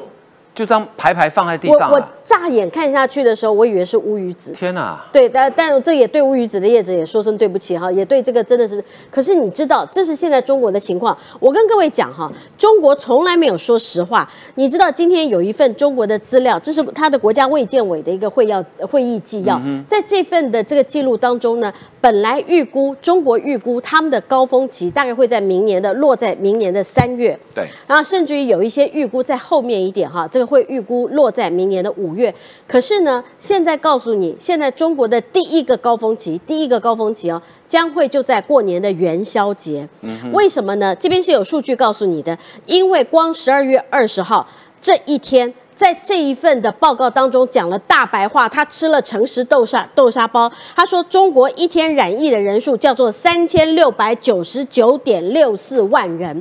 [0.54, 1.90] 就当牌牌放在地上。
[1.90, 4.52] 我我乍眼看下去的时候，我以为是乌鱼子。
[4.52, 5.04] 天哪！
[5.12, 8.82] 对，但但这也对乌鱼子的业者也说声对不起哈，也对这个真的是。
[9.10, 11.16] 可是你知道，这是现在中国的情况。
[11.40, 14.30] 我跟各位讲哈，中国从来没有说实话。
[14.54, 21.72] 你知道今天有一份中国的资料，这是他的国家卫健委的一个会要会议纪要，嗯在这份的这个记录当中呢。
[22.00, 32.34] 本来预估中国预估他们的高峰期大概会在明年的落在明年的三月，对，然后甚至于有一些预估在后面一点哈，这个会预估落在明年的五月。
[32.66, 39.88] 可是呢，现在告诉你，现在中国的第一个高峰期，第一个高峰期哦，将会就在过年的元宵节。
[40.02, 40.94] 嗯，为什么呢？
[40.94, 44.46] 这边是有数据告诉你的，因为光十二月二十号
[44.80, 45.52] 这一天。
[45.74, 50.48] 在这一份的报告当中讲了大白话，他吃了诚实豆沙豆沙包。
[50.76, 56.40] 他说中国一天染疫的人数叫做三千六百九十九点六四万人。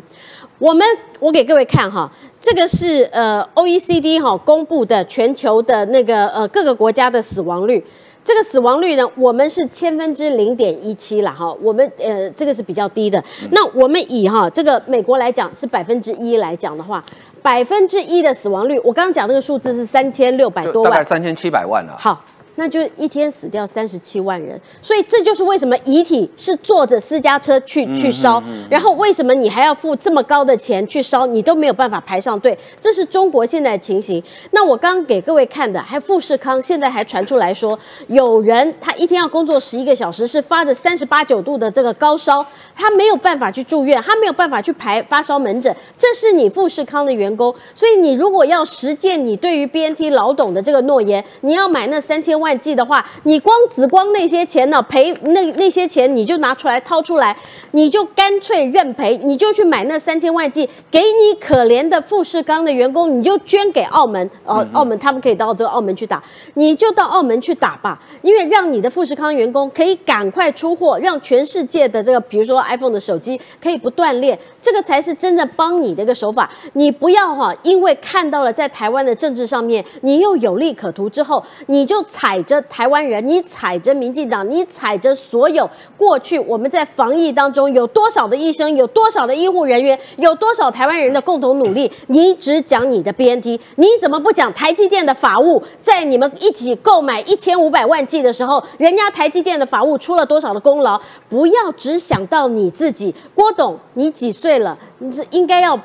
[0.59, 0.85] 我们
[1.19, 7.83] 我给各位看哈，这个是呃 OECD 哈公布的全球的那个呃各个国家的死亡率。
[8.23, 13.21] 这个死亡率呢，我们是千分之零点一七了哈，我们呃这个是比较低的。
[13.51, 17.03] 那我们以哈这个美国来讲是百分之一来讲的话，
[17.41, 21.97] 百分之一的死亡率，我刚刚讲那个数字是三千六百多万，大概三千七百万啊。
[21.99, 22.21] 好。
[22.55, 34.23] 那就一天死掉三十七万人，所以这就是为什么遗体是坐着私家车去去烧，然后为什么你还要付这么高的钱去烧，你都没有办法排上队，这是中国现在的情形。
[34.51, 42.45] 那我刚给各位看的，还富士康现在还传出来说，有人他一天要工作十一个小时，是发着三十八九度的这个高烧，
[42.75, 52.42] 他没有办法去住院，他没有办法去排发烧门诊，这是你富士康的员工，所以你如果要实践你对于 BNT 老董的这个诺言，你要买那三千。
[52.42, 57.37] 万计的话，你光只光那些钱呢，赔那那些钱你就拿出来掏出来，
[57.71, 66.21] 你就干脆认赔，你就去买那三千万计，给你可怜的富士康的员工，你就捐给澳门，哦，澳门他们可以到这个澳门去打，
[66.55, 76.49] 你就到澳门去打吧，因为让你的富士康员工可以赶快出货，让全世界的这个比如说 iPhone 的手机可以不断裂，这个才是真的帮你的一个手法。
[76.73, 82.32] 你不要哈，因为看到了在台湾的政治上面，你又有利可图之后，你就踩。
[82.33, 95.61] 踩着台湾人，你踩着民进党，你踩着所有过去我们在防疫当中有多少的医生，有多少的医护人员，有多少台湾人的共同努力，你只讲你的 BNT，你怎么不讲台积电的法务？
[95.79, 100.99] 在你们一起购买一千五百万剂的时候，人家台积电的法务出了多少的功劳？
[101.29, 103.13] 不要只想到你自己。
[103.35, 104.75] 郭董，你几岁了？
[104.97, 105.79] 你是应该要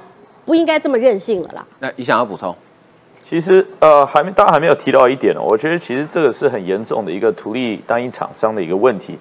[0.46, 1.66] 不应该这么任性了啦？
[1.80, 2.57] 那你想要补充？
[3.29, 5.41] 其实，呃，还没，大家还没有提到一点呢。
[5.43, 9.18] 我觉得，其实这个是很严重的一个图利单一厂商的一个问题。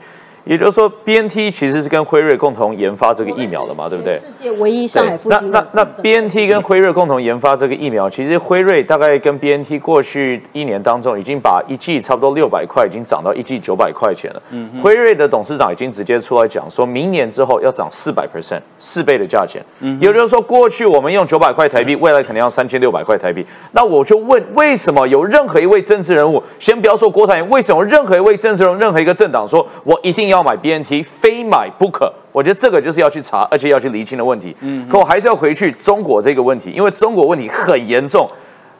[0.47, 4.15] 也就是说，B N T 其实是跟辉瑞共同研发这个疫苗的嘛，对不对？
[4.17, 5.51] 世界唯一上海复兴。
[5.51, 14.41] 那那那 B N T 跟辉瑞共同研发这个疫苗，其实辉瑞大概跟 B N T 过去一年当中，已经把一剂差不多六百块，已经涨到一剂九百块钱了。
[14.51, 14.69] 嗯。
[14.81, 19.61] 辉瑞的董事长已经直接出来讲，说明年之后要涨四百 percent，四倍的价钱。
[19.81, 19.99] 嗯。
[20.01, 23.45] 也就是说，过去我们用九百块台币，未来可能要三千六百块台币。
[23.73, 31.03] 那我就问，为什么有任何一位政治人物，先不要说郭台铭，为什么任何一位政治人物，任何一个政党，说我一定要买 B N T？
[31.03, 34.55] 非买不可，我觉得这个就是要去查，而且要去厘清的问题。
[34.61, 38.29] 嗯，可我还是要回去中国这个问题，因为中国问题很严重。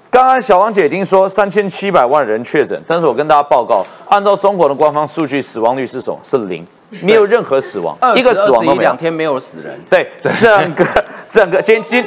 [0.10, 6.18] 刚刚小王姐已经说三千七百万人确诊，但是我跟大家报告，按照中国的官方数据，死亡率是什么？
[6.24, 6.66] 是零，
[7.02, 9.78] 没有任何死亡，一个死亡都没有，两天没有死人。
[9.90, 10.86] 对，整个
[11.30, 12.04] 整个今今。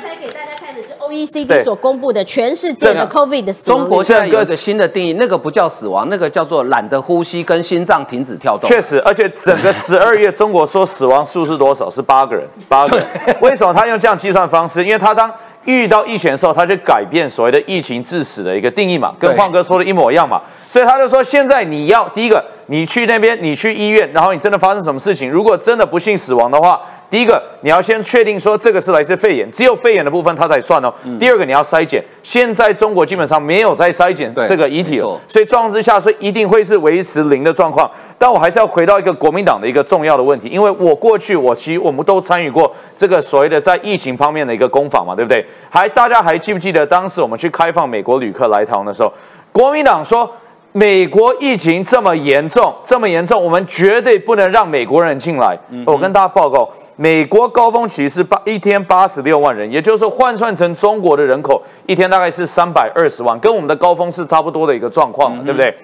[1.10, 8.68] OECD 所公布的全世界的 COVID 的死亡，中国现在有一个新的定义，那个不叫死亡，那个叫做懒得呼吸跟心脏停止跳动。
[8.70, 11.90] 确实，而且整个十二月，中国说死亡数是多少？
[11.90, 13.06] 是八个人，八个人。
[13.42, 14.84] 为什么他用这样计算方式？
[14.84, 15.30] 因为他当
[15.64, 20.40] 遇到疫情的时候，他就改变所谓的疫情致死的一个定义嘛，跟晃哥说的一模一样嘛。
[20.68, 26.80] 所以他就说，现在你要第一个，你去那边，你去医院，然后你真的发生什么事情，如果真的不幸死亡的话。
[27.10, 30.94] 第一个，你要先确定说这个是来自肺炎，只有肺炎的部分它才算哦。
[31.18, 37.90] 第二个，你要筛检，现在中国基本上没有在筛检这个遗体了，所以状况之下，所以一定会是维持零的状况。
[38.16, 45.44] 但我还是要回到一个国民党的一个重要的问题，因为我过去我其实我们都参与过这个所谓的在疫情方面的一个攻防嘛，对不对？
[45.68, 49.12] 还大家还记不记得当时我们去开放美国旅客来台湾的时候，
[49.50, 50.32] 国民党说。
[50.72, 55.58] 美国疫情这么严重，这么严重，我们绝对不能让美国人进来。
[55.84, 65.74] 我跟大家报告，美国高峰期是八一天八十六万人，也就是说换算成中国的人口，一天大概是三百二十万，跟我们的高峰是差不多的一个状况，对不对？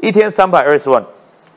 [0.00, 1.00] 一天三百二十万，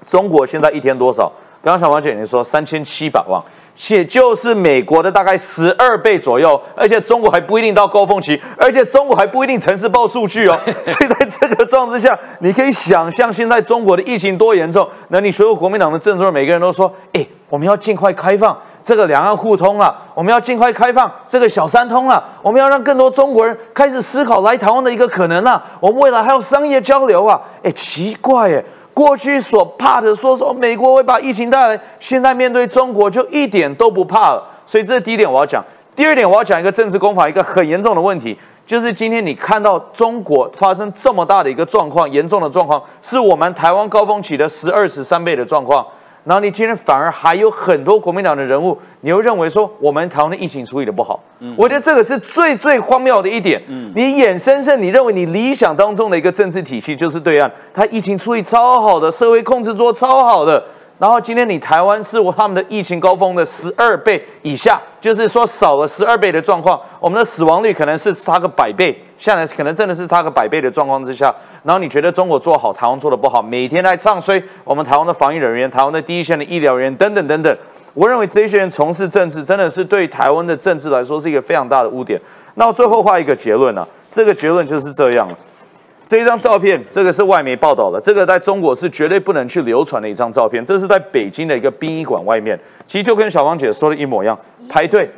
[0.05, 1.31] 中国现在一天多少？
[1.63, 3.41] 刚刚小王姐已经说三千七百万。
[3.75, 10.57] 且就是美国的大概十二倍左右，而且中国还不一定到高峰期，而且中国还不一定城市报数据哦。
[10.83, 14.87] 所以在这个状况之下，你可以想象现在中国的疫情多严重。
[15.09, 28.63] 那你所有国民党的政治每个人都说：“哎，我们要尽快开放这个两岸互通啊，我们要尽快开放这个小三通啊，我们要让更多中国人开始思考来台湾的一个可能啊，我们未来还有商业交流啊。”哎，奇怪哎。
[28.95, 34.41] 过去所怕的，说说美国会把疫情带来，现在面对中国就一点都不怕了。
[34.65, 35.63] 所以这是第一点我要讲。
[35.95, 45.85] 第二点我要讲一个政治攻防，一个很严重的问题，就是今天你看到中国发生这么大的一个状况，严重的状况，是我们台湾高峰期的十二十三倍的状况。
[46.25, 51.19] 然后你今天反而还有很多国民党的人物，你又认为说我们台湾的疫情处理的不好，
[51.55, 53.61] 我觉得这个是最最荒谬的一点。
[53.93, 60.63] 你眼生生你认为你理想当中的一个政治体系就是对岸，他疫情处理超好的，社会控制做超好的，
[60.97, 71.33] 然后今天你台湾是他们的疫情高峰的十二倍以下，就是说少了十二倍的状况，我们的死亡率可能是差个百倍，现在可能真的是差个百倍的状况之下，
[71.65, 77.57] 然后你觉得中国做好，台湾做的不好，每天来唱衰我们台湾的防疫人员、台湾的第一线的医疗人员等等等等，
[77.95, 82.21] 我认为这些人从事政治，真的是对台湾的政治来说是一个非常大的污点。
[82.53, 85.35] 那最后画一个结论呢，这个结论就是这样了。
[86.05, 90.63] 这一张照片，这个是外媒报道的，这个在中国是绝对不能去流传的一张照片。
[90.63, 92.55] 这是在北京的一个殡仪馆外面，
[92.85, 94.37] 其实就跟小芳姐说的一模一样，
[94.69, 95.09] 排队。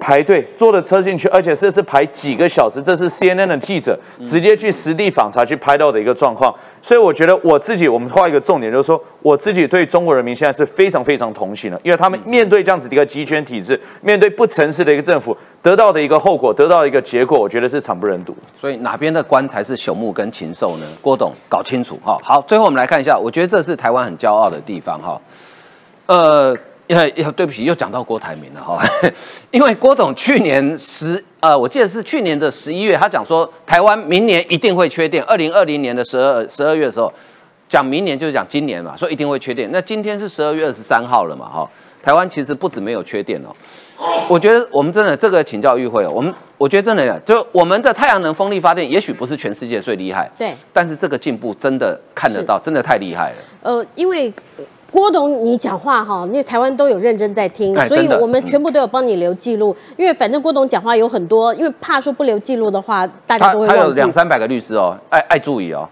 [0.00, 2.82] 排队坐的车进去，而且这是排几个小时。
[2.82, 6.54] 这是 CNN 的记者直接去实地访查去拍到的一个状况。
[6.82, 18.36] 所以我觉得我自己，我们画一个重点，就是说我自己对中国人民现在是非常非常同情的，因为他们面对这样子的一个集权体制，面对不诚实的一个政府，得到的一个后果，得到的一个结果，我觉得是惨不忍睹。
[18.60, 20.86] 所以哪边的官才是朽木跟禽兽呢？
[21.00, 22.18] 郭董搞清楚哈。
[22.22, 25.20] 好，最后我们来看一下，我觉得这是台湾很骄傲的地方哈。
[26.06, 26.56] 呃。
[26.86, 28.78] 呃，对不起，又讲到郭台铭了哈，
[29.50, 37.10] 因为郭董去年十呃，我记得是去年的十一月，他讲说台湾明年一定会缺电，二零二零年的十二十二月的时候
[37.68, 39.70] 讲明年就是讲今年嘛，说一定会缺电。
[39.72, 41.70] 那今天是十二月二十三号了嘛，哈，
[42.02, 53.36] 台湾其实不止没有缺电哦，我觉得我们真的这个请教议会，我们我觉得真的就我们的太阳能风力发电也许不是全世界最厉害，对，但是这个进步真的看得到，真的太厉害了。
[53.62, 54.30] 呃，因为。
[54.94, 59.74] 郭董，你讲话哈，因为台湾都有认真在听，所以我们全部都有帮你留记录。
[59.96, 63.80] 因为反正郭董讲话有很多，因为怕说不留记录的话，大家都会忘记。
[63.80, 65.88] 他有两三百个律师哦，爱爱注意哦。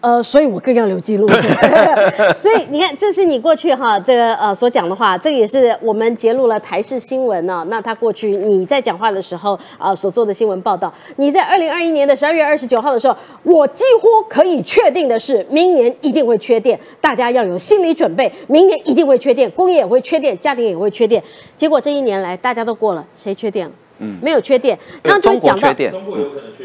[0.00, 1.26] 呃，所以我更要留记录。
[2.38, 7.64] 所以你看，这是你过去哈这个呃所讲的话，这个也是我们揭露了台视新闻呢。
[7.68, 21.22] 那他过去你在讲话的时候啊所做的新闻报道，你在二零二一年的十二月二十九号的时候，我几乎可以确定的是，明年一定会缺电，大家要有心理准备，明年一定会缺电，工业也会缺电，家庭也会缺电。
[21.56, 23.72] 结果这一年来大家都过了，谁缺电了？
[23.98, 25.72] 嗯，没有缺电，那就讲到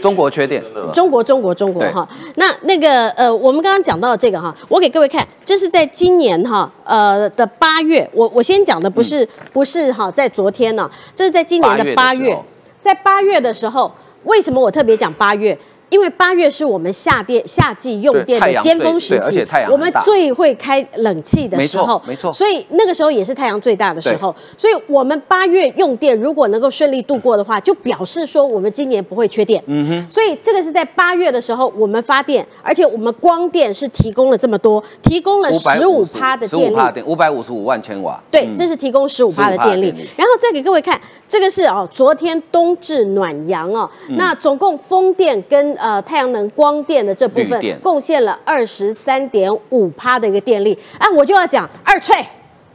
[0.01, 0.63] 中国缺电，
[0.93, 12.37] 中国中国中国哈，那那个呃，我们刚刚讲到这个哈，我给各位看，这是在今年哈呃的八月，我我先讲的不是不是哈，在昨天呢，这是在今年的八月，
[12.81, 13.91] 在八月的时候，
[14.23, 15.57] 为什么我特别讲八月？
[15.91, 24.33] 因为八月是我们夏电夏季用电的尖峰时期，我们最会开冷气的时候，没错，所以那个时候也是太阳最大的时候。
[24.57, 29.61] 所以我们八月用电如果能够顺利度过的话，就表示说我们今年不会缺电。
[29.67, 30.07] 嗯哼。
[30.09, 38.17] 所以这个是在八月的时候我们发电，而且我们光电是提供了这么多，提供了十五趴的电力，五百五十五万千瓦。
[38.31, 39.93] 对，这是提供十五趴的电力。
[40.15, 52.15] 然后再给各位看，这个是哦，昨天冬至暖阳哦，那总共风电跟呃，太阳能光电的这部分贡献了二十三点五趴的一个电力，哎，我就要讲二翠，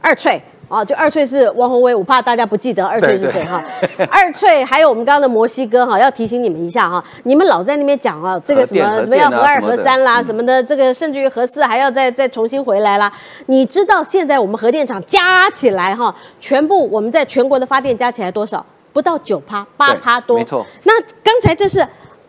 [0.01, 3.63] 二翠啊，就二翠是王宏威，我怕大家不记得二翠是谁哈。
[4.11, 13.09] 二翠还有我们刚刚的摩西哥哈，要提醒你们一下哈，你们老在那边讲啊，这个什么什么要核二核三啦什么的，这个甚至于核四还要再再重新回来啦。
[13.45, 18.65] 你知道现在我们核电厂加起来哈，全部我们在全国的发电加起来多少？
[18.91, 20.39] 不到九趴，八趴多。
[20.39, 20.65] 没错。
[20.83, 20.93] 那
[21.23, 21.87] 刚才这是。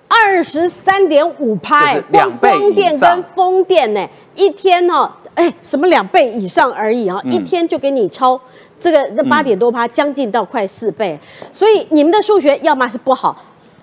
[0.09, 8.41] 二十三点五拍，光光电跟风电呢，一天哦，哎，什么两倍以上而已啊，一天就给你超
[8.81, 11.19] 这个那八点多趴，将近到快四倍，
[11.53, 13.37] 所以你们的数学要么是不好。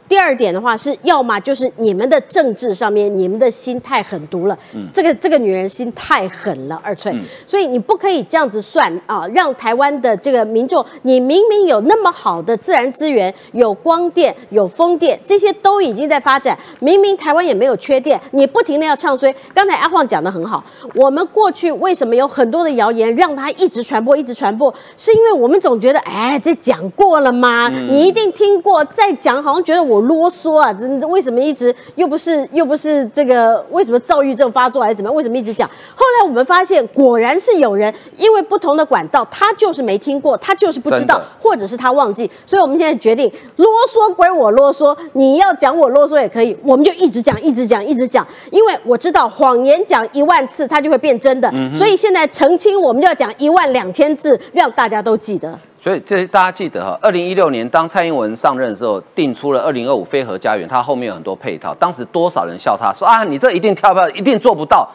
[0.08, 4.58] 第二点的话是，要么就是你们的政治上面，你们的心太狠毒了。
[4.94, 7.12] 这个这个女人心太狠了，二翠。
[7.48, 16.56] 所以你不可以这样子算啊，让台湾的这个民众，你明明有那么好的自然资源，有光电，有风电，这些都已经在发展。
[16.80, 19.34] 明明台湾也没有缺电，你不停的要唱衰。
[19.56, 27.70] 刚才阿晃讲的很好，我们过去为什么有很多的谣言让它一直传播，一直传播，是因为我们总觉得，哎，这讲过了吗？
[27.90, 29.95] 你一定听过，再讲好像觉得我。
[29.96, 30.74] 我啰嗦啊！
[30.74, 33.64] 这为什么一直又不是又不是这个？
[33.72, 35.16] 为什么躁郁症发作还是怎么样？
[35.16, 35.70] 为什么一直讲？
[35.96, 42.30] 后来我们发现，果然是有人因为不同的管道，他就是没听过，他就是不知道，或者是他忘记。
[42.46, 48.28] 所以我们现在决定，啰嗦归我啰嗦，你要讲我啰嗦也可以，我们就一直讲，一直讲，一直讲。
[48.52, 51.52] 因为我知道谎言讲一万次，它就会变真的。
[51.74, 55.58] 所以现在澄清，我们就要讲一万两千字，让大家都记得。
[55.86, 61.76] 所以这大家记得哈，二零一六年当蔡英文上任的时候，定出了二零二五非核家园，它后面有很多配套。
[61.76, 64.90] 当时多少人笑他说啊，你这一定跳票，一定做不到。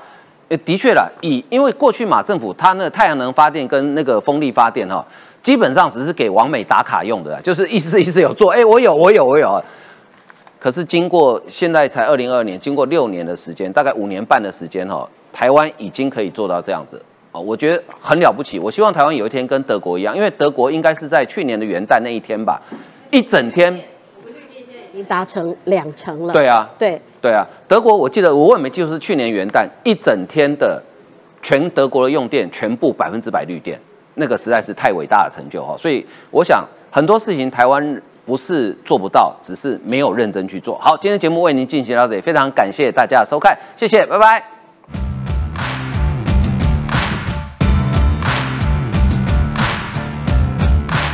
[0.48, 5.06] 呃，的确啦，以因为过去马政府它那太阳能发电跟那个风力发电哈，
[5.40, 9.62] 基本上只是给王美打卡用的，就是意思意思有做，哎，我有我有我有。
[10.58, 17.00] 可是经过现在才二零二二年，经过六年的时间，大概五年半的时间哈，台湾已经可以做到这样子。
[17.32, 18.58] 啊，我觉得很了不起。
[18.58, 22.60] 我希望台湾有一天跟德国一样，因为德国应该是在去年的元旦那一天吧，
[23.10, 23.72] 一整天
[24.92, 26.32] 已经达成两成了。
[26.32, 30.82] 对啊，对对啊，德国我记得我问没记错是去年元旦一整天的
[31.40, 33.78] 全德国的用电全部百分之百绿电，
[34.14, 35.76] 那个实在是太伟大的成就哈。
[35.78, 40.96] 所以我想很多事情台湾不是做不到，只是没有认真去做好。
[40.96, 44.59] 今天节目为您进行到这里，非常感谢大家的收看，谢谢，拜拜。